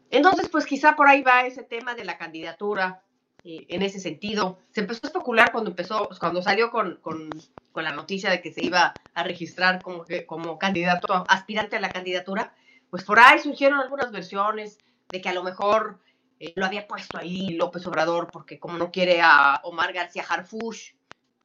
[0.09, 3.03] Entonces, pues quizá por ahí va ese tema de la candidatura
[3.43, 4.59] eh, en ese sentido.
[4.71, 7.29] Se empezó a especular cuando empezó, cuando salió con, con,
[7.75, 12.53] la noticia de que se iba a registrar como, como candidato, aspirante a la candidatura,
[12.89, 15.99] pues por ahí surgieron algunas versiones de que a lo mejor
[16.39, 20.93] eh, lo había puesto ahí López Obrador porque como no quiere a Omar García Harfush,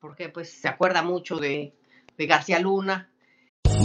[0.01, 1.75] porque pues se acuerda mucho de,
[2.17, 3.12] de García Luna.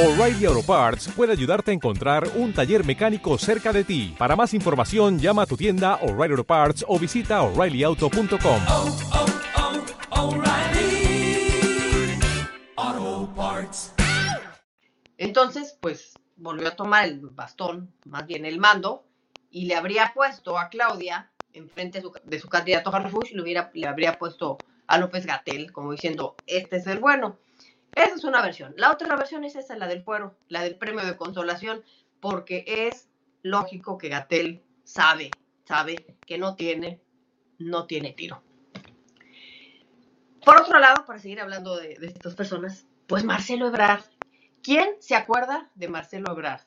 [0.00, 4.14] O'Reilly Auto Parts puede ayudarte a encontrar un taller mecánico cerca de ti.
[4.16, 8.62] Para más información, llama a tu tienda O'Reilly Auto Parts o visita oreillyauto.com.
[15.18, 19.04] Entonces, pues volvió a tomar el bastón, más bien el mando,
[19.50, 23.70] y le habría puesto a Claudia enfrente de su, de su candidato Harfush, le, hubiera,
[23.74, 27.36] le habría puesto a López Gatel, como diciendo, este es el bueno.
[27.94, 28.74] Esa es una versión.
[28.76, 31.82] La otra versión es esa, la del fuero, la del premio de consolación,
[32.20, 33.08] porque es
[33.42, 35.30] lógico que Gatel sabe,
[35.64, 37.00] sabe que no tiene,
[37.58, 38.42] no tiene tiro.
[40.44, 44.04] Por otro lado, para seguir hablando de, estas personas, pues Marcelo Ebrard.
[44.62, 46.62] ¿Quién se acuerda de Marcelo Ebrard?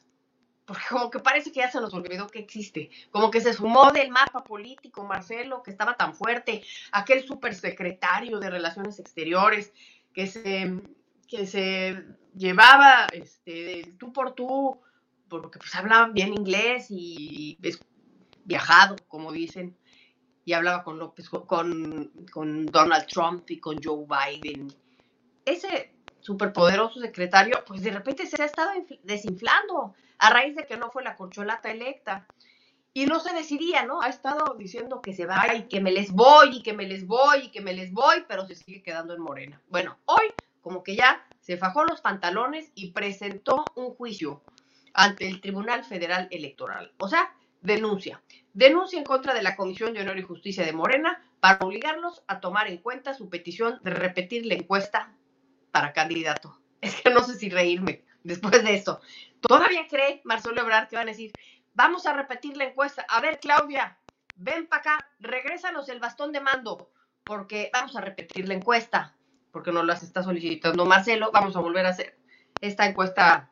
[0.66, 2.90] Porque como que parece que ya se nos olvidó que existe.
[3.12, 8.50] Como que se sumó del mapa político Marcelo, que estaba tan fuerte, aquel supersecretario de
[8.50, 9.74] Relaciones Exteriores,
[10.14, 10.80] que se,
[11.34, 14.80] que se llevaba este, tú por tú,
[15.28, 17.80] porque pues hablaba bien inglés y es
[18.46, 19.76] viajado, como dicen,
[20.46, 24.67] y hablaba con López, con, con Donald Trump y con Joe Biden.
[25.43, 28.69] Ese superpoderoso secretario, pues de repente se ha estado
[29.02, 32.28] desinflando a raíz de que no fue la corcholata electa.
[32.93, 34.04] Y no se decidía, ¿no?
[34.04, 37.08] Ha estado diciendo que se va y que me les voy y que me les
[37.08, 39.60] voy y que me les voy, pero se sigue quedando en Morena.
[39.67, 40.32] Bueno, hoy
[40.63, 44.41] como que ya se fajó los pantalones y presentó un juicio
[44.93, 46.93] ante el Tribunal Federal Electoral.
[46.97, 48.23] O sea, denuncia.
[48.54, 52.39] Denuncia en contra de la Comisión de Honor y Justicia de Morena para obligarlos a
[52.39, 55.13] tomar en cuenta su petición de repetir la encuesta
[55.71, 56.60] para candidato.
[56.82, 58.99] Es que no sé si reírme después de esto.
[59.39, 61.32] Todavía cree Marcelo Ebrard que van a decir,
[61.73, 63.06] vamos a repetir la encuesta.
[63.08, 63.97] A ver, Claudia,
[64.36, 66.91] ven para acá, regrésanos el bastón de mando,
[67.23, 69.15] porque vamos a repetir la encuesta,
[69.54, 71.32] porque nos las está solicitando Marcelo.
[71.32, 72.18] Vamos a volver a hacer
[72.60, 73.50] esta encuesta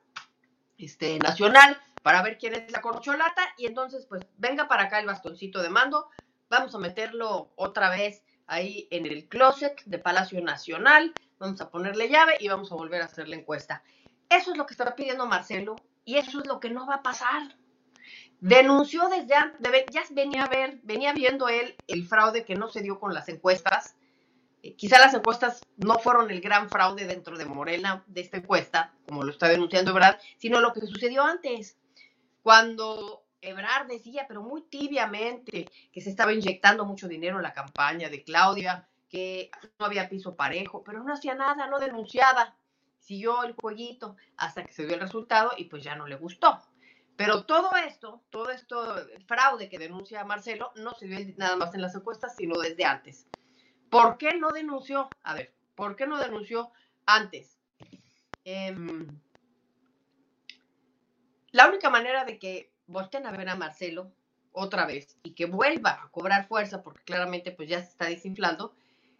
[0.77, 5.05] este, nacional para ver quién es la corcholata y entonces pues venga para acá el
[5.05, 6.09] bastoncito de mando.
[6.49, 12.07] Vamos a meterlo otra vez ahí en el closet de Palacio Nacional vamos a ponerle
[12.07, 13.83] llave y vamos a volver a hacer la encuesta.
[14.29, 17.03] Eso es lo que está pidiendo Marcelo y eso es lo que no va a
[17.03, 17.57] pasar.
[18.39, 22.81] Denunció desde antes, ya venía a ver, venía viendo él el fraude que no se
[22.81, 23.95] dio con las encuestas.
[24.63, 28.93] Eh, quizá las encuestas no fueron el gran fraude dentro de Morena de esta encuesta,
[29.07, 31.77] como lo está denunciando Ebrard, sino lo que sucedió antes,
[32.43, 38.09] cuando Ebrard decía, pero muy tibiamente, que se estaba inyectando mucho dinero en la campaña
[38.09, 42.55] de Claudia, que no había piso parejo, pero no hacía nada, no denunciaba.
[42.99, 46.61] Siguió el jueguito hasta que se dio el resultado y pues ya no le gustó.
[47.17, 48.95] Pero todo esto, todo esto
[49.27, 53.27] fraude que denuncia Marcelo, no se dio nada más en las encuestas, sino desde antes.
[53.91, 55.09] ¿Por qué no denunció?
[55.21, 56.71] A ver, ¿por qué no denunció
[57.05, 57.59] antes?
[58.45, 58.73] Eh,
[61.51, 64.09] la única manera de que volteen a ver a Marcelo
[64.53, 68.73] otra vez y que vuelva a cobrar fuerza, porque claramente pues ya se está desinflando,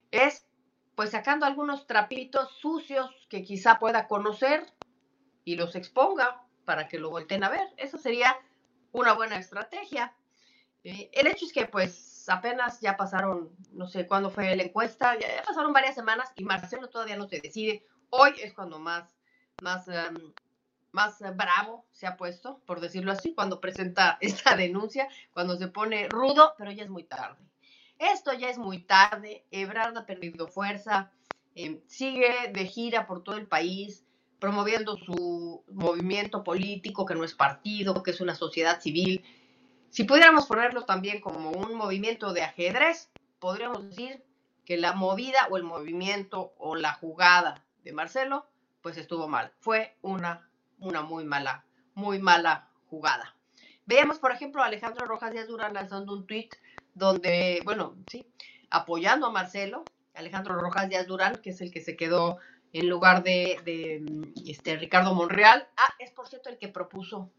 [0.10, 0.48] es
[0.96, 4.66] pues sacando algunos trapitos sucios que quizá pueda conocer
[5.44, 7.68] y los exponga para que lo volteen a ver.
[7.76, 8.38] Esa sería
[8.94, 10.14] una buena estrategia.
[10.86, 15.18] Eh, el hecho es que pues apenas ya pasaron, no sé cuándo fue la encuesta,
[15.20, 17.86] ya, pasaron varias semanas y Marcelo todavía no se decide.
[18.10, 19.16] Hoy es cuando más,
[19.60, 20.34] más, um,
[20.92, 26.08] más bravo se ha puesto, por decirlo así, cuando presenta esta denuncia, cuando se pone
[26.10, 27.44] rudo, pero ya es muy tarde.
[28.00, 31.12] Esto ya es muy tarde, Ebrard ha perdido fuerza,
[31.54, 34.06] eh, sigue de gira por todo el país,
[34.40, 39.24] promoviendo su movimiento político, que no es partido, que es una sociedad civil.
[39.92, 44.24] Si pudiéramos ponerlo también como un movimiento de ajedrez, podríamos decir
[44.64, 48.48] que la movida o el movimiento o la jugada de Marcelo,
[48.82, 49.52] pues estuvo mal.
[49.60, 50.50] Fue una,
[50.80, 53.36] una muy mala, muy mala jugada.
[53.86, 56.56] Veamos, por ejemplo, a Alejandro Rojas Díaz Durán lanzando un tuit
[56.94, 58.26] donde, bueno, sí,
[58.70, 62.38] apoyando a Marcelo, Alejandro Rojas Díaz Durán, que es el que se quedó
[62.72, 65.68] en lugar de, de este, Ricardo Monreal.
[65.76, 67.30] Ah, es por cierto el que propuso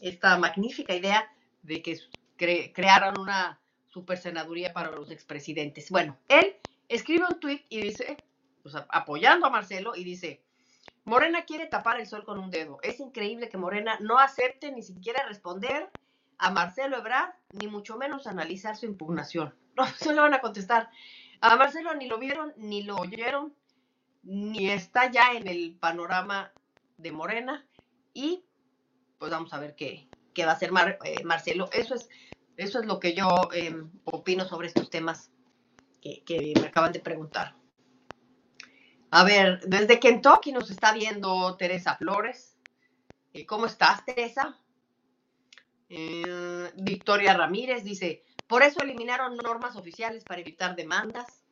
[0.00, 1.30] esta magnífica idea
[1.62, 1.98] de que
[2.36, 5.90] cre crearan una super senaduría para los expresidentes.
[5.90, 6.56] Bueno, él
[6.88, 8.16] escribe un tuit y dice,
[8.62, 10.42] pues, apoyando a Marcelo, y dice,
[11.04, 12.78] Morena quiere tapar el sol con un dedo.
[12.82, 15.90] Es increíble que Morena no acepte ni siquiera responder
[16.38, 19.54] a Marcelo Ebrard, ni mucho menos analizar su impugnación.
[19.76, 20.90] No, se le van a contestar.
[21.40, 23.54] A Marcelo ni lo vieron, ni lo oyeron,
[24.24, 26.52] ni está ya en el panorama
[26.98, 27.66] de Morena.
[28.12, 28.44] Y
[29.18, 30.70] pues vamos a ver qué, qué va a hacer
[31.04, 31.68] eh, Marcelo.
[31.72, 32.08] Eso es,
[32.56, 35.30] eso es lo que yo eh, opino sobre estos temas
[36.00, 37.54] que, que me acaban de preguntar.
[39.12, 42.56] A ver, desde Kentucky nos está viendo Teresa Flores.
[43.32, 44.56] Eh, ¿Cómo estás, Teresa?
[45.88, 51.42] Eh, Victoria Ramírez dice, por eso eliminaron normas oficiales para evitar demandas.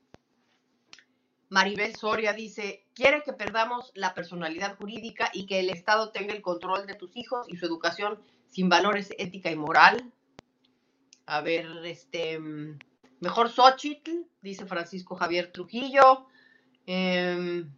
[1.49, 6.43] Maribel Soria dice, quiere que perdamos la personalidad jurídica y que el Estado tenga el
[6.43, 10.13] control de tus hijos y su educación sin valores ética y moral.
[11.27, 12.39] A ver, este,
[13.21, 16.27] mejor Xochitl, dice Francisco Javier Trujillo.
[16.87, 17.71] Em,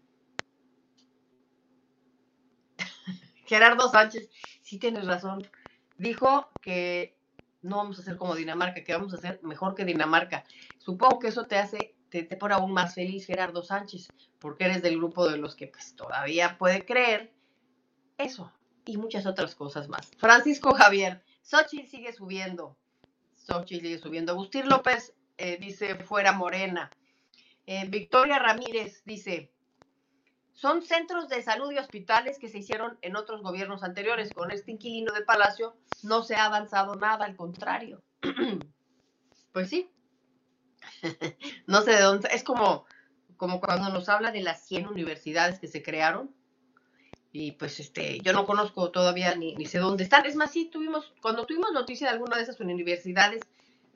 [3.47, 4.31] Gerardo Sánchez,
[4.63, 5.43] sí tienes razón,
[5.99, 7.17] dijo que
[7.63, 10.45] no vamos a ser como Dinamarca, que vamos a ser mejor que Dinamarca.
[10.79, 14.83] Supongo que eso te hace, te, te pone aún más feliz, Gerardo Sánchez, porque eres
[14.83, 17.35] del grupo de los que pues, todavía puede creer
[18.17, 18.53] eso
[18.91, 20.11] y muchas otras cosas más.
[20.19, 22.77] Francisco Javier, Xochitl sigue subiendo.
[23.37, 24.33] Xochitl sigue subiendo.
[24.33, 26.91] Agustín López eh, dice fuera Morena.
[27.67, 29.53] Eh, Victoria Ramírez dice,
[30.53, 34.31] son centros de salud y hospitales que se hicieron en otros gobiernos anteriores.
[34.35, 38.03] Con este inquilino de Palacio no se ha avanzado nada, al contrario.
[39.53, 39.91] pues sí.
[41.67, 42.29] no sé de dónde.
[42.33, 42.85] Es como,
[43.37, 46.35] como cuando nos habla de las 100 universidades que se crearon.
[47.33, 50.27] Y pues este, yo no conozco todavía ni, ni sé dónde están.
[50.27, 53.43] Es más, sí, tuvimos, cuando tuvimos noticia de alguna de esas universidades,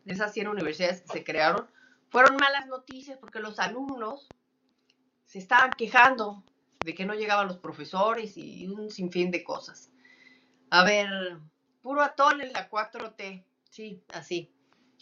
[0.05, 1.67] de esas 100 universidades que se crearon,
[2.11, 4.29] fueron malas noticias porque los alumnos
[5.27, 6.45] se estaban quejando
[6.85, 9.91] de que no llegaban los profesores y un sinfín de cosas.
[10.71, 11.09] A ver,
[11.83, 14.53] puro atole en la 4T, sí, así.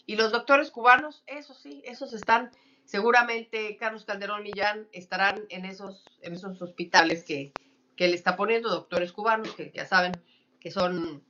[0.05, 2.51] Y los doctores cubanos, eso sí, esos están,
[2.85, 7.53] seguramente Carlos Calderón Millán estarán en esos, en esos hospitales que,
[7.95, 10.13] que le está poniendo doctores cubanos, que ya saben
[10.59, 11.23] que son,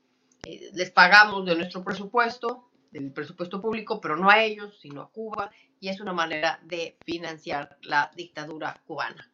[0.45, 5.09] eh, les pagamos de nuestro presupuesto, del presupuesto público, pero no a ellos, sino a
[5.09, 9.29] Cuba, y es una manera de financiar la dictadura cubana.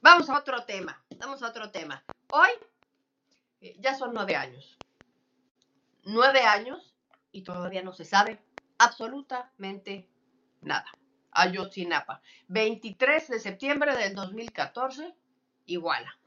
[0.00, 2.02] Vamos a otro tema, vamos a otro tema.
[2.30, 2.50] Hoy
[3.60, 4.78] eh, ya son nueve años.
[6.04, 6.94] Nueve años
[7.32, 8.40] y todavía no se sabe
[8.78, 10.08] absolutamente
[10.62, 10.86] nada.
[11.32, 15.14] Ayotzinapa, 23 de septiembre del 2014,
[15.66, 16.19] Iguala.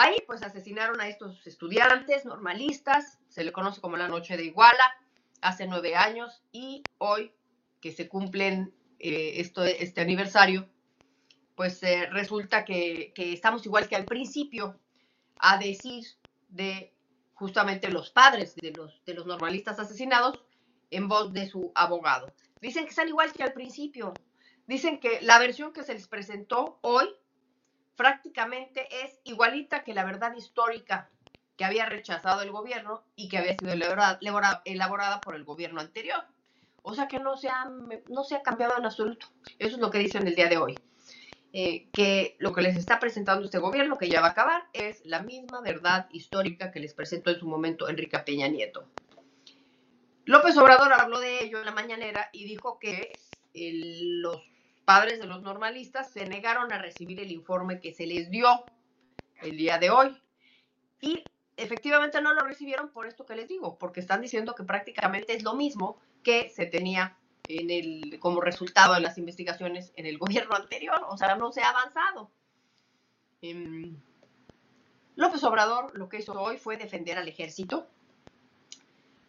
[0.00, 4.96] Ahí pues asesinaron a estos estudiantes normalistas, se le conoce como la noche de Iguala,
[5.40, 7.32] hace nueve años y hoy
[7.80, 10.68] que se cumplen eh, esto, este aniversario,
[11.56, 14.78] pues eh, resulta que, que, estamos igual que al principio
[15.40, 16.04] a decir
[16.48, 16.94] de
[17.34, 20.38] justamente los padres de los, de los normalistas asesinados
[20.92, 22.32] en voz de su abogado.
[22.60, 24.14] Dicen que están igual que al principio.
[24.68, 27.08] Dicen que la versión que se les presentó hoy
[27.98, 31.10] prácticamente es igualita que la verdad histórica
[31.56, 36.24] que había rechazado el gobierno y que había sido elaborada, por el gobierno anterior.
[36.82, 37.68] O sea que no se, ha,
[38.08, 39.26] no se ha cambiado en absoluto.
[39.58, 40.78] Eso es lo que dicen el día de hoy.
[41.52, 45.04] Eh, que lo que les está presentando este gobierno, que ya va a acabar, es
[45.04, 48.86] la misma verdad histórica que les presentó en su momento Enrique Peña Nieto.
[50.24, 53.10] López Obrador habló de ello en la mañanera y dijo que
[53.54, 54.40] los
[54.88, 58.64] padres de los normalistas se negaron a recibir el informe que se les dio
[59.42, 60.18] el día de hoy.
[61.02, 61.22] Y
[61.58, 65.42] efectivamente no lo recibieron por esto que les digo, porque están diciendo que prácticamente es
[65.42, 70.54] lo mismo que se tenía en el, como resultado de las investigaciones en el gobierno
[70.54, 72.30] anterior, o sea, no se ha avanzado.
[73.42, 73.92] Eh,
[75.16, 77.86] López Obrador lo que hizo hoy fue defender al ejército,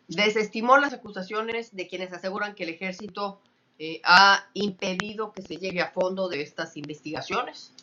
[0.08, 3.42] desestimó las acusaciones de quienes aseguran que el ejército
[3.82, 7.74] eh, ha impedido que se llegue a fondo de estas investigaciones.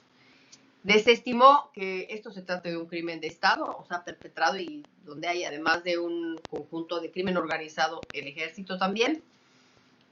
[0.82, 5.26] Desestimó que esto se trate de un crimen de Estado, o sea, perpetrado y donde
[5.26, 9.24] hay además de un conjunto de crimen organizado el ejército también.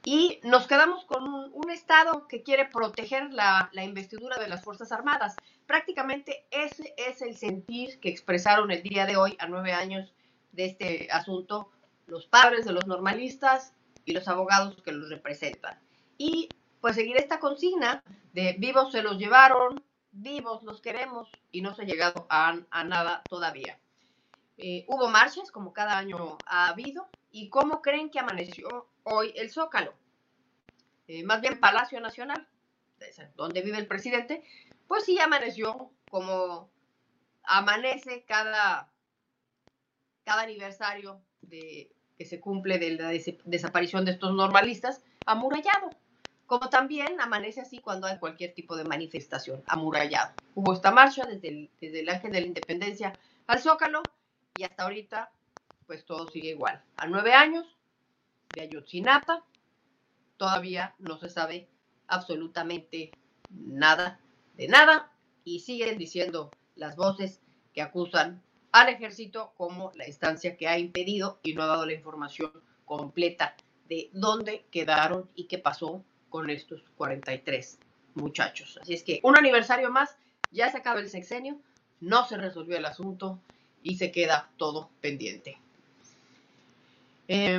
[0.03, 5.35] Y nos quedamos con un, Estado que quiere proteger la, investidura de las Fuerzas Armadas.
[5.67, 10.13] prácticamente ese es el sentir que expresaron el día de hoy, a nueve años
[10.51, 11.69] de este asunto,
[12.07, 13.73] los padres de los normalistas
[14.05, 15.79] y los abogados que los representan.
[16.17, 16.49] Y
[16.79, 18.03] pues seguir esta consigna
[18.33, 23.23] de vivos se los llevaron, vivos los queremos y no se ha llegado a, nada
[23.27, 23.79] todavía.
[24.57, 29.49] Eh, hubo marchas, como cada año ha habido, y cómo creen que amaneció hoy el
[29.51, 29.93] Zócalo.
[31.07, 32.47] Eh, más bien Palacio Nacional,
[33.35, 34.43] donde vive el presidente,
[34.87, 36.69] pues sí amaneció como
[37.43, 38.89] amanece cada,
[40.23, 45.89] cada aniversario de, que se cumple de la des desaparición de estos normalistas, amurallado.
[46.45, 50.33] Como también amanece así cuando hay cualquier tipo de manifestación, amurallado.
[50.53, 53.13] Hubo esta marcha desde el, desde el Ángel de la Independencia
[53.47, 54.03] al Zócalo
[54.55, 55.31] y hasta ahorita
[55.87, 56.83] pues todo sigue igual.
[56.97, 57.65] A nueve años
[58.55, 59.43] de Ayotzinapa
[60.37, 61.67] todavía no se sabe
[62.07, 63.11] absolutamente
[63.49, 64.19] nada
[64.55, 65.11] de nada
[65.43, 67.41] y siguen diciendo las voces
[67.73, 68.41] que acusan
[68.75, 72.51] al ejército como la instancia que ha impedido y no ha dado la información
[72.83, 73.55] completa
[73.87, 77.79] de dónde quedaron y qué pasó con estos 43
[78.15, 78.77] muchachos.
[78.81, 80.17] Así es que un aniversario más,
[80.51, 81.57] ya se acaba el sexenio,
[82.01, 83.39] no se resolvió el asunto
[83.81, 85.57] y se queda todo pendiente.
[87.29, 87.57] Eh,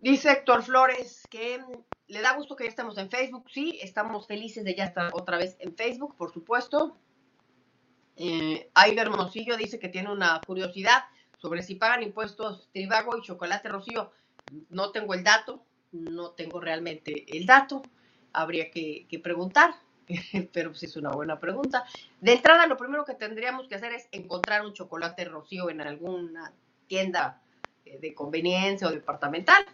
[0.00, 1.62] dice Héctor Flores que
[2.08, 3.44] le da gusto que ya estamos en Facebook.
[3.50, 6.96] Sí, estamos felices de ya estar otra vez en Facebook, por supuesto.
[8.16, 11.04] Eh, Aiber Mosillo dice que tiene una curiosidad
[11.38, 14.10] sobre si pagan impuestos Tribago y Chocolate Rocío.
[14.70, 15.62] No tengo el dato,
[15.92, 17.82] no tengo realmente el dato.
[18.32, 19.74] Habría que, que preguntar,
[20.52, 21.84] pero sí es una buena pregunta.
[22.20, 26.52] De entrada, lo primero que tendríamos que hacer es encontrar un chocolate Rocío en alguna
[26.86, 27.42] tienda
[27.84, 29.64] eh, de conveniencia o departamental.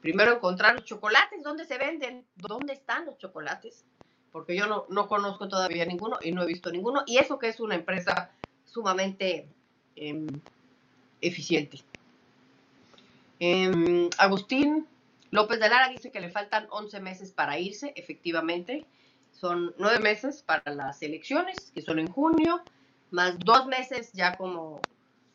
[0.00, 2.26] Primero encontrar los chocolates, ¿dónde se venden?
[2.36, 3.84] ¿Dónde están los chocolates?
[4.32, 7.02] Porque yo no, no conozco todavía ninguno y no he visto ninguno.
[7.06, 8.30] Y eso que es una empresa
[8.64, 9.48] sumamente
[9.96, 10.26] eh,
[11.20, 11.80] eficiente.
[13.40, 14.86] Eh, Agustín
[15.30, 18.86] López de Lara dice que le faltan 11 meses para irse, efectivamente.
[19.32, 22.62] Son nueve meses para las elecciones, que son en junio,
[23.10, 24.80] más dos meses ya como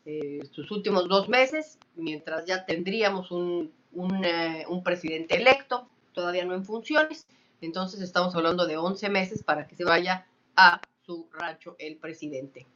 [0.04, 6.44] eh, sus últimos dos meses, mientras ya tendríamos un, un, eh, un, presidente electo, todavía
[6.44, 7.28] no en funciones.
[7.62, 12.66] Entonces estamos hablando de 11 meses para que se vaya a su rancho el presidente.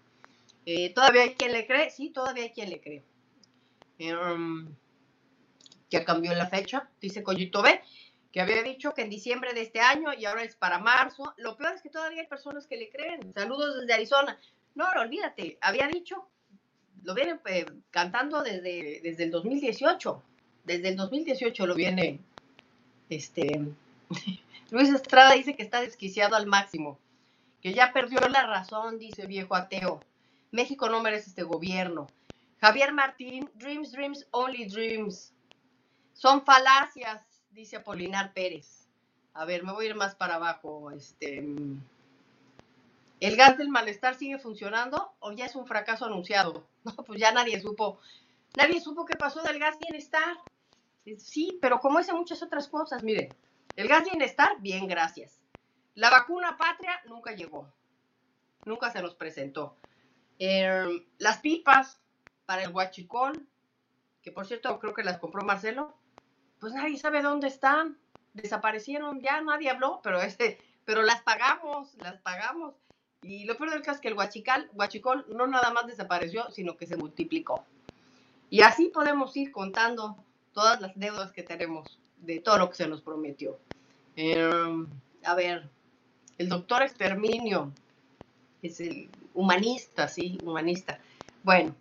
[0.64, 1.90] Eh, ¿Todavía hay quien le cree?
[1.90, 3.02] Sí, todavía hay quien le cree.
[3.98, 4.74] Um,
[5.90, 7.80] ya cambió la fecha, dice Collito B,
[8.32, 11.34] que había dicho que en diciembre de este año y ahora es para marzo.
[11.36, 13.32] Lo peor es que todavía hay personas que le creen.
[13.34, 14.38] Saludos desde Arizona.
[14.74, 16.28] No, no olvídate, había dicho
[17.06, 20.22] lo viene eh, cantando desde, desde el 2018.
[20.64, 22.18] Desde el 2018 lo viene.
[23.08, 23.64] Este.
[24.70, 26.98] Luis Estrada dice que está desquiciado al máximo.
[27.60, 30.00] Que ya perdió la razón, dice viejo ateo.
[30.50, 32.06] México no merece este gobierno.
[32.60, 35.32] Javier Martín, dreams, dreams, only dreams.
[36.14, 38.88] Son falacias, dice Apolinar Pérez.
[39.34, 40.90] A ver, me voy a ir más para abajo.
[40.90, 41.44] Este.
[43.20, 46.66] ¿El gas del malestar sigue funcionando o ya es un fracaso anunciado?
[46.86, 47.98] No, pues ya nadie supo,
[48.56, 50.36] nadie supo qué pasó del gas bienestar.
[51.18, 53.34] Sí, pero como es muchas otras cosas, miren,
[53.74, 55.40] el gas bienestar, bien, gracias.
[55.94, 57.72] La vacuna patria nunca llegó,
[58.64, 59.76] nunca se nos presentó.
[60.38, 62.00] Eh, las pipas
[62.44, 63.46] para el huachicol,
[64.22, 65.94] que por cierto creo que las compró Marcelo,
[66.58, 67.98] pues nadie sabe dónde están,
[68.34, 72.74] desaparecieron, ya nadie habló, pero, este, pero las pagamos, las pagamos.
[73.22, 76.76] Y lo peor del caso es que el huachical, huachicol no nada más desapareció, sino
[76.76, 77.64] que se multiplicó.
[78.50, 80.16] Y así podemos ir contando
[80.52, 83.58] todas las deudas que tenemos de todo lo que se nos prometió.
[84.16, 84.86] Eh,
[85.24, 85.68] a ver,
[86.38, 87.72] el doctor Exterminio
[88.62, 90.98] es el humanista, sí, humanista.
[91.42, 91.74] Bueno,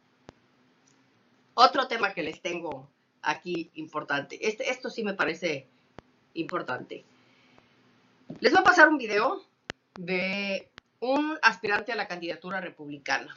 [1.54, 2.88] otro tema que les tengo
[3.22, 4.48] aquí importante.
[4.48, 5.68] Este, esto sí me parece
[6.34, 7.04] importante.
[8.40, 9.44] Les voy a pasar un video
[9.98, 10.70] de
[11.00, 13.36] un aspirante a la candidatura republicana.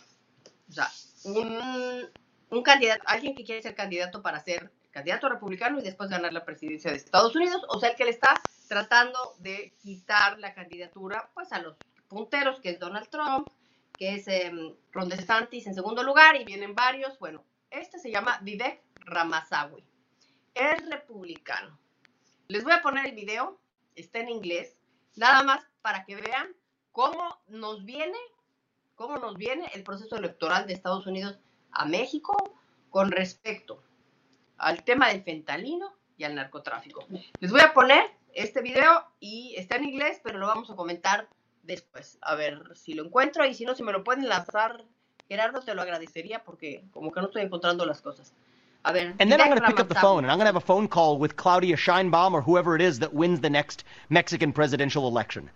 [0.69, 0.91] O sea,
[1.25, 2.09] un,
[2.51, 6.45] un candidato, alguien que quiere ser candidato para ser candidato republicano y después ganar la
[6.45, 8.35] presidencia de Estados Unidos, o sea, el que le está
[8.67, 11.77] tratando de quitar la candidatura pues a los
[12.09, 13.49] punteros, que es Donald Trump,
[13.97, 14.51] que es eh,
[14.91, 17.17] Ron DeSantis en segundo lugar, y vienen varios.
[17.21, 19.85] Bueno, este se llama Vivek Ramaswamy.
[20.53, 21.79] Es republicano.
[22.49, 23.57] Les voy a poner el video,
[23.95, 24.77] está en inglés,
[25.15, 26.49] nada más para que vean
[26.91, 28.19] cómo nos viene,
[28.97, 31.39] cómo nos viene el proceso electoral de Estados Unidos
[31.71, 32.59] a México
[32.91, 33.85] con respecto
[34.59, 37.07] al tema del fentalino y al narcotráfico.
[37.41, 38.05] Les voy a poner
[38.35, 41.29] este video y está en inglés, pero lo vamos a comentar
[41.63, 42.19] después.
[42.23, 44.85] A ver si lo encuentro y si no, si me lo pueden lanzar,
[45.29, 48.33] Gerardo, te lo agradecería porque como que no estoy encontrando las cosas.
[48.85, 49.15] A ver.
[49.19, 50.61] And then I'm going to pick up the phone and I'm going to have a
[50.61, 55.07] phone call with Claudia Scheinbaum or whoever it is that wins the next Mexican presidential
[55.09, 55.51] election.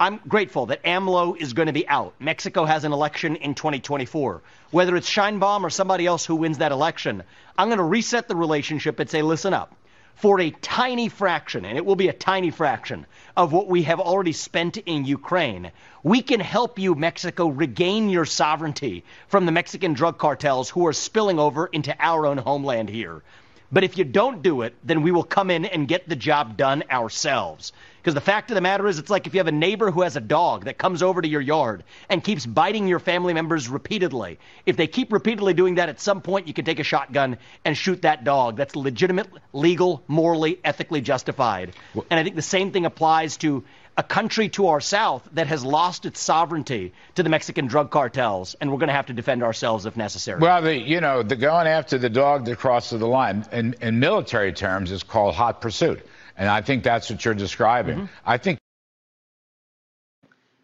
[0.00, 2.14] I'm grateful that AMLO is going to be out.
[2.20, 4.42] Mexico has an election in 2024.
[4.70, 7.24] Whether it's Scheinbaum or somebody else who wins that election,
[7.56, 9.74] I'm going to reset the relationship and say, listen up.
[10.14, 13.98] For a tiny fraction, and it will be a tiny fraction, of what we have
[13.98, 15.72] already spent in Ukraine,
[16.04, 20.92] we can help you, Mexico, regain your sovereignty from the Mexican drug cartels who are
[20.92, 23.22] spilling over into our own homeland here.
[23.70, 26.56] But if you don't do it, then we will come in and get the job
[26.56, 27.72] done ourselves.
[28.08, 30.00] Because the fact of the matter is, it's like if you have a neighbor who
[30.00, 33.68] has a dog that comes over to your yard and keeps biting your family members
[33.68, 34.38] repeatedly.
[34.64, 37.36] If they keep repeatedly doing that, at some point you can take a shotgun
[37.66, 38.56] and shoot that dog.
[38.56, 41.74] That's legitimate, legal, morally, ethically justified.
[41.94, 43.64] And I think the same thing applies to
[43.98, 48.56] a country to our south that has lost its sovereignty to the Mexican drug cartels,
[48.58, 50.40] and we're going to have to defend ourselves if necessary.
[50.40, 54.00] Well, the, you know, the going after the dog that crosses the line, in, in
[54.00, 56.06] military terms, is called hot pursuit.
[56.38, 58.08] And I think that's what you're describing.
[58.24, 58.58] I think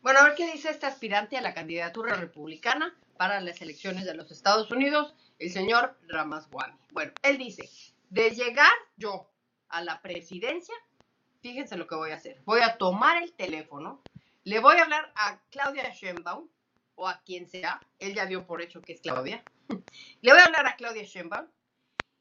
[0.03, 4.15] Bueno, a ver qué dice este aspirante a la candidatura republicana para las elecciones de
[4.15, 6.75] los Estados Unidos, el señor Ramaswamy.
[6.93, 7.71] Bueno, él dice,
[8.11, 9.31] de llegar yo
[9.71, 10.75] a la presidencia,
[11.41, 12.41] fíjense lo que voy a hacer.
[12.45, 14.03] Voy a tomar el teléfono,
[14.45, 16.49] le voy a hablar a Claudia Sheinbaum
[16.97, 19.43] o a quien sea, él ya dio por hecho que es Claudia.
[20.21, 21.47] Le voy a hablar a Claudia Sheinbaum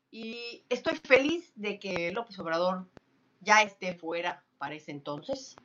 [0.10, 2.88] y estoy feliz de que López Obrador
[3.44, 5.56] ya esté fuera para ese entonces.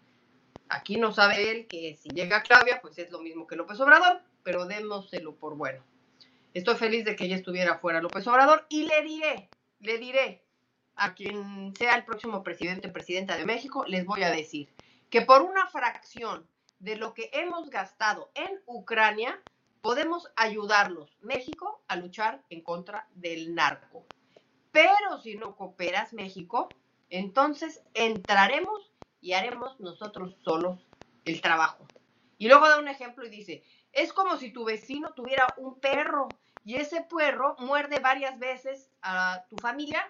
[0.69, 4.21] Aquí no sabe él que si llega Claudia, pues es lo mismo que López Obrador,
[4.43, 5.83] pero démoselo por bueno.
[6.55, 9.49] Estoy feliz de que ella estuviera fuera López Obrador y le diré,
[9.81, 10.43] le diré
[10.97, 14.69] a quien sea el próximo presidente o presidenta de México, les voy a decir
[15.11, 16.47] que por una fracción
[16.81, 19.41] de lo que hemos gastado en Ucrania,
[19.81, 24.07] podemos ayudarlos, México, a luchar en contra del narco.
[24.73, 26.69] Pero si no cooperas, México,
[27.11, 30.79] entonces entraremos y haremos nosotros solos
[31.25, 31.87] el trabajo.
[32.39, 36.29] Y luego da un ejemplo y dice, es como si tu vecino tuviera un perro
[36.65, 40.09] y ese perro muerde varias veces a tu familia,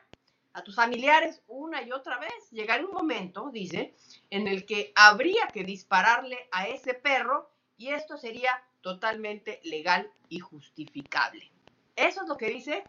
[0.52, 2.50] a tus familiares una y otra vez.
[2.50, 3.94] Llegará un momento, dice,
[4.30, 10.40] en el que habría que dispararle a ese perro y esto sería totalmente legal y
[10.40, 11.50] justificable.
[11.96, 12.84] Eso es lo que dice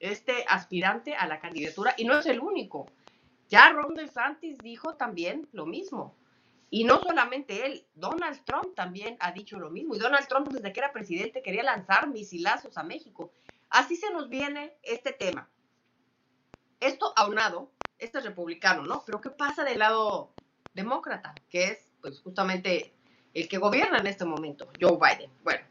[0.00, 2.86] este aspirante a la candidatura y no es el único.
[3.52, 6.16] Ya Ron DeSantis dijo también lo mismo.
[6.70, 9.94] Y no solamente él, Donald Trump también ha dicho lo mismo.
[9.94, 13.30] Y Donald Trump desde que era presidente quería lanzar misilazos a México.
[13.68, 15.50] Así se nos viene este tema.
[16.80, 19.02] Esto aunado, este es republicano, ¿no?
[19.04, 20.32] Pero ¿qué pasa del lado
[20.72, 21.34] demócrata?
[21.50, 22.94] Que es pues justamente
[23.34, 25.30] el que gobierna en este momento, Joe Biden.
[25.44, 25.66] Bueno,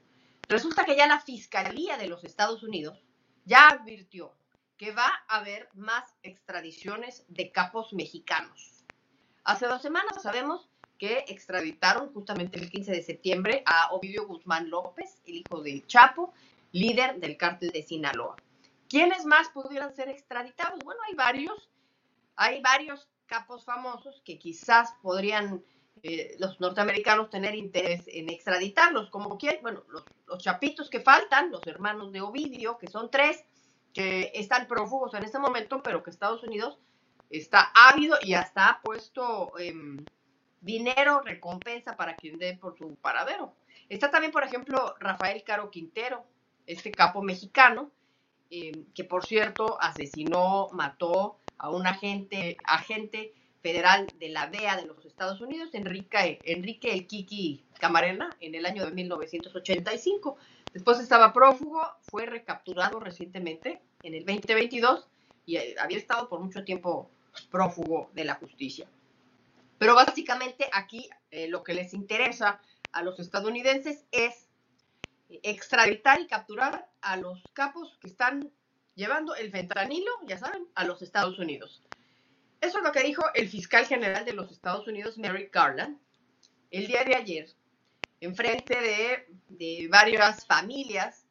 [0.47, 3.03] resulta que ya la Fiscalía de los Estados Unidos
[3.43, 4.36] ya advirtió
[4.82, 8.84] que va a haber más extradiciones de capos mexicanos.
[9.43, 15.21] Hace dos semanas sabemos que extraditaron justamente el 15 de septiembre a Ovidio Guzmán López,
[15.27, 16.34] el hijo del Chapo,
[16.71, 18.38] líder del cártel de Sinaloa.
[18.89, 20.79] ¿Quiénes más pudieran ser extraditados?
[20.84, 21.69] Bueno, hay varios,
[22.36, 25.63] hay varios capos famosos que quizás podrían
[26.01, 31.51] eh, los norteamericanos tener interés en extraditarlos, como quién, bueno, los, los chapitos que faltan,
[31.51, 33.43] los hermanos de Ovidio, que son tres,
[33.93, 36.79] que están prófugos en este momento, pero que Estados Unidos
[37.29, 39.73] está ávido y hasta ha puesto eh,
[40.61, 43.53] dinero, recompensa para quien dé por su paradero.
[43.89, 46.23] Está también, por ejemplo, Rafael Caro Quintero,
[46.65, 47.91] este capo mexicano,
[48.49, 54.85] eh, que por cierto asesinó, mató a un agente, agente federal de la DEA de
[54.85, 60.37] los Estados Unidos, Enrique, Enrique El Kiki Camarena, en el año de 1985.
[60.74, 65.07] Después estaba prófugo, fue recapturado recientemente en el 2022
[65.45, 67.09] y había estado por mucho tiempo
[67.49, 68.88] prófugo de la justicia.
[69.78, 72.61] Pero básicamente aquí eh, lo que les interesa
[72.91, 74.47] a los estadounidenses es
[75.43, 78.51] extraditar y capturar a los capos que están
[78.95, 81.82] llevando el fentanilo, ya saben, a los Estados Unidos.
[82.59, 85.97] Eso es lo que dijo el fiscal general de los Estados Unidos, Merrick Garland,
[86.69, 87.49] el día de ayer,
[88.22, 91.26] en frente de, de varias familias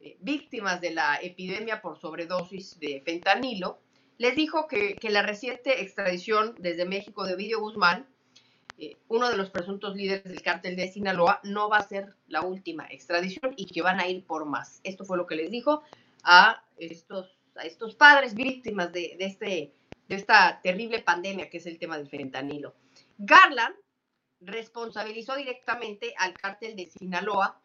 [0.00, 3.80] eh, víctimas de la epidemia por sobredosis de fentanilo,
[4.18, 8.06] les dijo que, que la reciente extradición desde México de Ovidio Guzmán,
[8.78, 12.42] eh, uno de los presuntos líderes del cártel de Sinaloa, no va a ser la
[12.42, 14.80] última extradición y que van a ir por más.
[14.84, 15.82] Esto fue lo que les dijo
[16.22, 17.38] a estos,
[17.96, 19.72] padres víctimas de este,
[20.08, 22.74] de esta terrible pandemia que es el tema del fentanilo.
[23.16, 23.76] Garland
[24.44, 27.58] responsabilizó directamente al cártel de Sinaloa,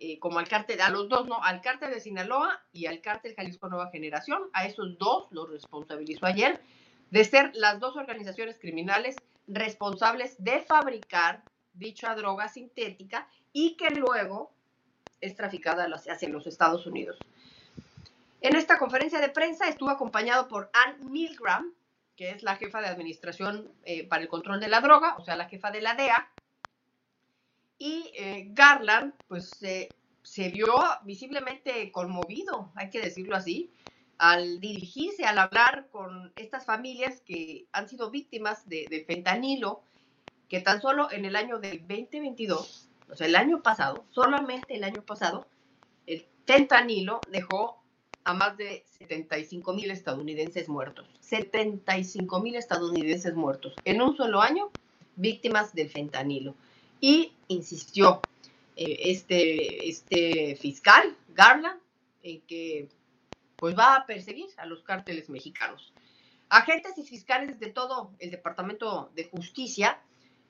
[0.00, 3.34] eh, como al cártel, a los dos, no, al cártel de Sinaloa y al cártel
[3.34, 6.60] Jalisco Nueva Generación, a esos dos los responsabilizó ayer
[7.10, 9.16] de ser las dos organizaciones criminales
[9.46, 11.42] responsables de fabricar
[11.72, 14.52] dicha droga sintética y que luego
[15.20, 17.18] es traficada hacia los Estados Unidos.
[18.40, 21.72] En esta conferencia de prensa estuvo acompañado por Ann Milgram,
[22.18, 25.36] que es la jefa de administración eh, para el control de la droga, o sea,
[25.36, 26.28] la jefa de la DEA.
[27.78, 29.60] Y eh, Garland, pues
[30.22, 30.66] se vio
[31.04, 33.70] visiblemente conmovido, hay que decirlo así,
[34.18, 39.84] al dirigirse, al hablar con estas familias que han sido víctimas de, de fentanilo,
[40.48, 44.82] que tan solo en el año del 2022, o sea, el año pasado, solamente el
[44.82, 45.46] año pasado,
[46.06, 47.77] el fentanilo dejó
[48.28, 51.08] a más de 75 mil estadounidenses muertos.
[51.20, 54.70] 75 mil estadounidenses muertos en un solo año,
[55.16, 56.54] víctimas del fentanilo.
[57.00, 58.20] Y insistió
[58.76, 61.80] eh, este, este fiscal, Garland,
[62.22, 62.90] en que
[63.56, 65.94] pues va a perseguir a los cárteles mexicanos.
[66.50, 70.02] Agentes y fiscales de todo el Departamento de Justicia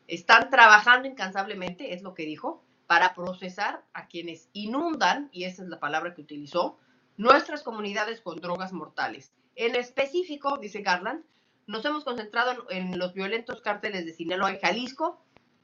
[0.09, 5.69] están trabajando incansablemente, es lo que dijo, para procesar a quienes inundan, y esa es
[5.69, 6.77] la palabra que utilizó,
[7.19, 9.33] nuestras comunidades con drogas mortales.
[9.57, 11.25] En específico, dice Garland,
[11.67, 15.21] nos hemos concentrado en los violentos cárteles de Sinaloa y Jalisco.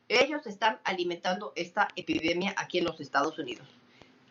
[0.08, 3.66] Ellos están alimentando esta epidemia aquí en los Estados Unidos.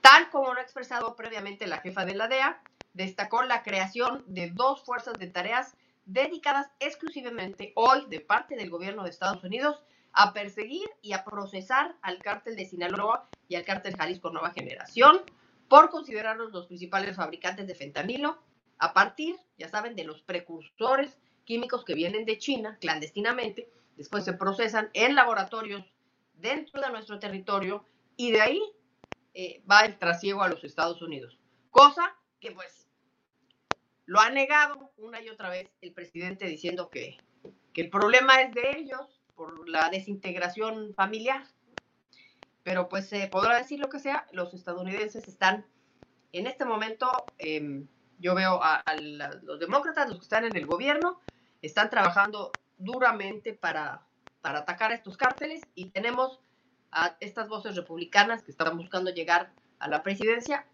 [0.01, 2.61] Tal como lo ha expresado previamente la jefa de la DEA,
[2.93, 9.03] destacó la creación de dos fuerzas de tareas dedicadas exclusivamente hoy de parte del gobierno
[9.03, 13.95] de Estados Unidos a perseguir y a procesar al cártel de Sinaloa y al cártel
[13.95, 15.21] Jalisco Nueva Generación
[15.67, 18.41] por considerarlos los principales fabricantes de fentanilo
[18.77, 24.33] a partir, ya saben, de los precursores químicos que vienen de China clandestinamente, después se
[24.33, 25.85] procesan en laboratorios
[26.35, 27.85] dentro de nuestro territorio
[28.17, 28.61] y de ahí
[29.33, 31.39] eh, va el trasiego a los Estados Unidos.
[31.71, 32.87] Cosa que pues
[34.05, 37.17] lo ha negado una y otra vez el presidente diciendo que,
[37.75, 41.43] el problema es de ellos por la desintegración familiar.
[42.63, 45.65] Pero pues se podrá decir lo que sea, los estadounidenses están
[46.31, 47.87] en este momento, em,
[48.19, 48.83] yo veo a,
[49.43, 51.19] los demócratas, los que están en el gobierno,
[51.61, 54.05] están trabajando duramente para,
[54.41, 56.39] para atacar a estos cárteles y tenemos
[56.91, 60.65] a estas voces republicanas que están buscando llegar a la presidencia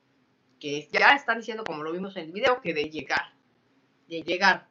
[0.59, 3.33] que ya están diciendo, como lo vimos en el video, que de llegar,
[4.07, 4.67] de llegar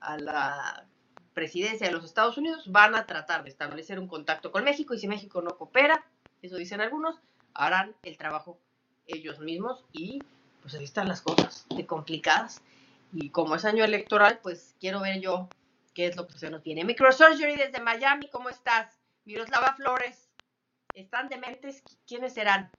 [0.00, 0.86] a la
[1.34, 4.98] presidencia de los Estados Unidos, van a tratar de establecer un contacto con México y
[4.98, 6.04] si México no coopera,
[6.42, 7.16] eso dicen algunos,
[7.54, 8.58] harán el trabajo
[9.06, 10.20] ellos mismos y
[10.60, 12.62] pues ahí están las cosas de complicadas.
[13.12, 15.48] Y como es año electoral, pues quiero ver yo
[15.94, 16.84] qué es lo que se nos viene.
[16.84, 18.98] Microsurgery desde Miami, ¿cómo estás?
[19.24, 20.28] Miroslava Flores,
[20.94, 21.82] ¿están dementes?
[22.06, 22.70] ¿Quiénes serán?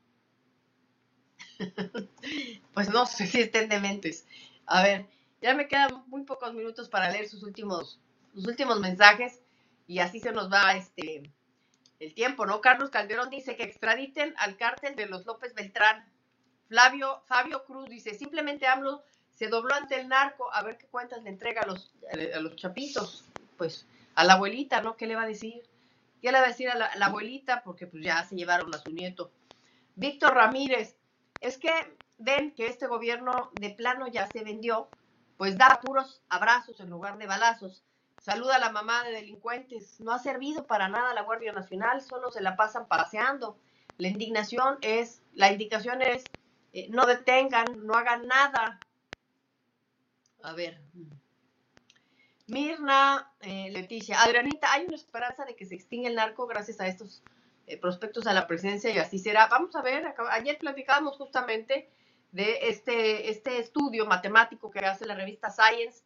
[2.73, 4.25] pues no sé si estén dementes.
[4.65, 5.05] A ver,
[5.41, 7.99] ya me quedan muy pocos minutos para leer sus últimos,
[8.33, 9.41] sus últimos mensajes
[9.87, 11.31] y así se nos va este
[12.03, 12.61] el tiempo, ¿no?
[12.61, 16.05] Carlos Calderón dice que extraditen al cártel de los López Beltrán.
[16.67, 19.03] Flavio, Fabio Cruz dice, simplemente AMLO
[19.35, 21.93] se dobló ante el narco, a ver qué cuentas le entrega a los,
[22.33, 23.25] a los chapitos,
[23.57, 23.85] pues
[24.15, 24.95] a la abuelita, ¿no?
[24.95, 25.63] ¿Qué le va a decir?
[26.21, 27.63] ¿Qué le va a decir a la, a la abuelita?
[27.63, 29.31] Porque pues ya se llevaron a su nieto.
[29.95, 30.97] Víctor Ramírez,
[31.41, 31.71] es que
[32.17, 34.89] ven que este gobierno de plano ya se vendió,
[35.37, 37.83] pues da puros abrazos en lugar de balazos.
[38.23, 39.99] Saluda a la mamá de delincuentes.
[39.99, 43.59] No ha servido para nada la Guardia Nacional, solo se la pasan paseando.
[43.97, 46.23] La indignación es, la indicación es,
[46.71, 48.79] eh, no detengan, no hagan nada.
[50.41, 50.79] A ver.
[52.47, 56.87] Mirna, eh, Leticia, Adrianita, hay una esperanza de que se extinga el narco gracias a
[56.87, 57.23] estos
[57.67, 59.47] eh, prospectos a la presidencia y así será.
[59.47, 61.89] Vamos a ver, ayer platicábamos justamente
[62.31, 66.03] de este, este estudio matemático que hace la revista Science,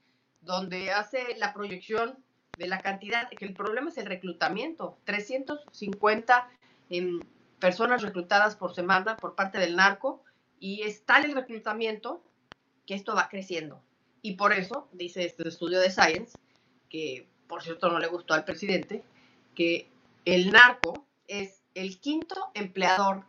[0.47, 2.17] donde hace la proyección
[2.57, 6.49] de la cantidad, que el problema es el reclutamiento, 350
[6.89, 7.19] em,
[7.59, 10.23] personas reclutadas por semana por parte del narco,
[10.59, 12.23] y es tal el reclutamiento
[12.87, 13.83] que esto va creciendo.
[14.23, 16.37] Y por eso, dice este estudio de Science,
[16.89, 19.03] que por cierto no le gustó al presidente,
[19.53, 19.89] que
[20.25, 23.25] el narco es el quinto empleador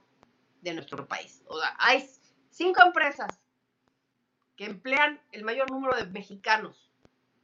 [0.62, 1.42] de nuestro país.
[1.46, 2.08] O sea, hay
[2.50, 3.40] cinco empresas
[4.56, 6.87] que emplean el mayor número de mexicanos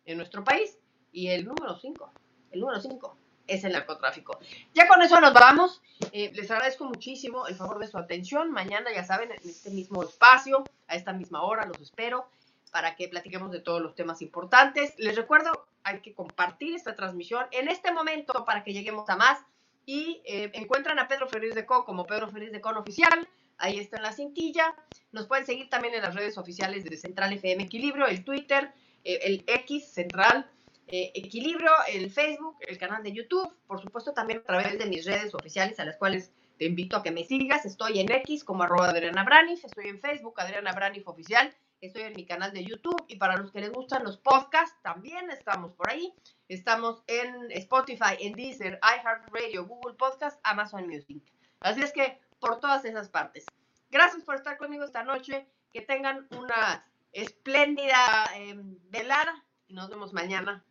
[0.04, 0.78] en nuestro país
[1.12, 2.12] y el número cinco,
[2.50, 4.38] el número cinco es el narcotráfico.
[4.74, 5.82] Ya con eso nos vamos.
[6.12, 8.50] Eh, les agradezco muchísimo el favor de su atención.
[8.50, 12.26] Mañana, ya saben, en este mismo espacio, a esta misma hora, los espero
[12.72, 14.94] para que platiquemos de todos los temas importantes.
[14.98, 19.38] Les recuerdo, hay que compartir esta transmisión en este momento para que lleguemos a más
[19.86, 23.28] y eh, encuentran a Pedro Ferriz de Co como Pedro Ferriz de Con oficial.
[23.58, 24.74] Ahí está en la cintilla.
[25.12, 28.72] Nos pueden seguir también en las redes oficiales de Central FM Equilibrio, el Twitter,
[29.04, 30.50] el X Central
[30.86, 35.06] eh, Equilibrio, el Facebook, el canal de YouTube, por supuesto también a través de mis
[35.06, 37.64] redes oficiales a las cuales te invito a que me sigas.
[37.64, 42.12] Estoy en X como arroba Adriana Braniff, estoy en Facebook Adriana Braniff Oficial, estoy en
[42.12, 45.90] mi canal de YouTube y para los que les gustan los podcasts también estamos por
[45.90, 46.12] ahí.
[46.48, 51.22] Estamos en Spotify, en Deezer, iHeartRadio, Google Podcast, Amazon Music.
[51.60, 53.46] Así es que por todas esas partes.
[53.90, 55.46] Gracias por estar conmigo esta noche.
[55.72, 58.54] Que tengan una espléndida eh,
[58.90, 60.64] velada y nos vemos mañana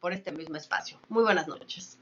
[0.00, 1.00] por este mismo espacio.
[1.08, 1.98] Muy buenas noches.